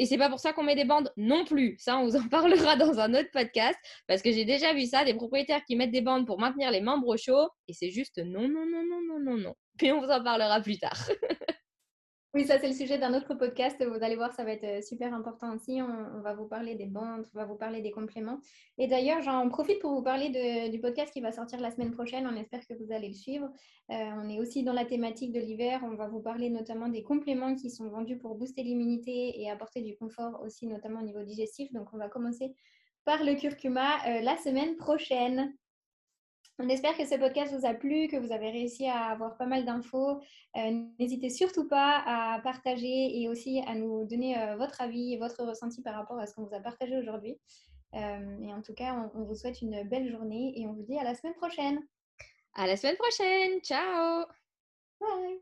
Et 0.00 0.06
c'est 0.06 0.16
pas 0.16 0.30
pour 0.30 0.40
ça 0.40 0.54
qu'on 0.54 0.62
met 0.62 0.74
des 0.74 0.86
bandes 0.86 1.12
non 1.18 1.44
plus. 1.44 1.76
Ça, 1.78 1.98
on 1.98 2.04
vous 2.04 2.16
en 2.16 2.26
parlera 2.30 2.74
dans 2.74 2.98
un 2.98 3.12
autre 3.12 3.30
podcast 3.34 3.78
parce 4.08 4.22
que 4.22 4.32
j'ai 4.32 4.46
déjà 4.46 4.72
vu 4.72 4.86
ça, 4.86 5.04
des 5.04 5.12
propriétaires 5.12 5.62
qui 5.66 5.76
mettent 5.76 5.90
des 5.90 6.00
bandes 6.00 6.26
pour 6.26 6.40
maintenir 6.40 6.70
les 6.70 6.80
membres 6.80 7.18
chauds 7.18 7.50
et 7.68 7.74
c'est 7.74 7.90
juste 7.90 8.16
non, 8.16 8.48
non, 8.48 8.64
non, 8.64 8.82
non, 8.82 9.00
non, 9.06 9.20
non, 9.20 9.36
non. 9.36 9.54
Puis 9.76 9.92
on 9.92 10.00
vous 10.00 10.10
en 10.10 10.24
parlera 10.24 10.62
plus 10.62 10.78
tard. 10.78 10.98
Oui, 12.32 12.44
ça 12.44 12.60
c'est 12.60 12.68
le 12.68 12.74
sujet 12.74 12.96
d'un 12.96 13.12
autre 13.12 13.34
podcast. 13.34 13.84
Vous 13.84 14.04
allez 14.04 14.14
voir, 14.14 14.32
ça 14.32 14.44
va 14.44 14.52
être 14.52 14.62
euh, 14.62 14.80
super 14.82 15.12
important 15.12 15.52
aussi. 15.52 15.82
On, 15.82 16.20
va 16.20 16.32
vous 16.32 16.46
parler 16.46 16.76
des 16.76 16.86
bandes, 16.86 17.26
on 17.34 17.38
va 17.38 17.44
vous 17.44 17.56
parler 17.56 17.80
des 17.80 17.90
compléments. 17.90 18.38
Et 18.78 18.86
d'ailleurs, 18.86 19.20
j'en 19.20 19.48
profite 19.48 19.80
pour 19.80 19.90
vous 19.92 20.02
parler 20.02 20.68
du 20.68 20.78
podcast 20.80 21.12
qui 21.12 21.20
va 21.20 21.32
sortir 21.32 21.58
la 21.58 21.72
semaine 21.72 21.90
prochaine. 21.90 22.28
On 22.28 22.36
espère 22.36 22.64
que 22.68 22.74
vous 22.74 22.92
allez 22.92 23.08
le 23.08 23.14
suivre. 23.14 23.48
Euh, 23.90 23.94
on 24.22 24.28
est 24.28 24.38
aussi 24.38 24.62
dans 24.62 24.72
la 24.72 24.84
thématique 24.84 25.32
de 25.32 25.40
l'hiver. 25.40 25.80
On 25.82 25.96
va 25.96 26.06
vous 26.06 26.20
parler 26.20 26.50
notamment 26.50 26.86
des 26.86 27.02
compléments 27.02 27.56
qui 27.56 27.68
sont 27.68 27.88
vendus 27.88 28.16
pour 28.16 28.36
booster 28.36 28.62
l'immunité 28.62 29.40
et 29.40 29.50
apporter 29.50 29.82
du 29.82 29.96
confort 29.96 30.40
aussi, 30.44 30.68
notamment 30.68 31.00
au 31.00 31.04
niveau 31.04 31.24
digestif. 31.24 31.72
Donc, 31.72 31.88
on 31.92 31.98
va 31.98 32.08
commencer 32.08 32.54
par 33.04 33.24
le 33.24 33.34
curcuma 33.34 34.06
euh, 34.06 34.20
la 34.20 34.36
semaine 34.36 34.76
prochaine. 34.76 35.52
On 36.62 36.68
espère 36.68 36.94
que 36.94 37.06
ce 37.06 37.14
podcast 37.14 37.54
vous 37.54 37.64
a 37.64 37.72
plu, 37.72 38.06
que 38.08 38.18
vous 38.18 38.32
avez 38.32 38.50
réussi 38.50 38.86
à 38.86 39.06
avoir 39.06 39.38
pas 39.38 39.46
mal 39.46 39.64
d'infos. 39.64 40.20
Euh, 40.56 40.84
n'hésitez 40.98 41.30
surtout 41.30 41.66
pas 41.66 42.02
à 42.04 42.38
partager 42.42 43.18
et 43.18 43.30
aussi 43.30 43.62
à 43.66 43.74
nous 43.74 44.04
donner 44.04 44.38
euh, 44.38 44.56
votre 44.56 44.82
avis 44.82 45.14
et 45.14 45.16
votre 45.16 45.42
ressenti 45.42 45.80
par 45.80 45.94
rapport 45.94 46.18
à 46.18 46.26
ce 46.26 46.34
qu'on 46.34 46.44
vous 46.44 46.54
a 46.54 46.60
partagé 46.60 46.98
aujourd'hui. 46.98 47.38
Euh, 47.94 48.38
et 48.42 48.52
en 48.52 48.60
tout 48.60 48.74
cas, 48.74 48.94
on, 49.14 49.20
on 49.20 49.24
vous 49.24 49.34
souhaite 49.34 49.62
une 49.62 49.88
belle 49.88 50.10
journée 50.10 50.52
et 50.54 50.66
on 50.66 50.74
vous 50.74 50.82
dit 50.82 50.98
à 50.98 51.02
la 51.02 51.14
semaine 51.14 51.34
prochaine. 51.34 51.80
À 52.54 52.66
la 52.66 52.76
semaine 52.76 52.96
prochaine. 52.96 53.60
Ciao. 53.62 54.26
Bye. 55.00 55.40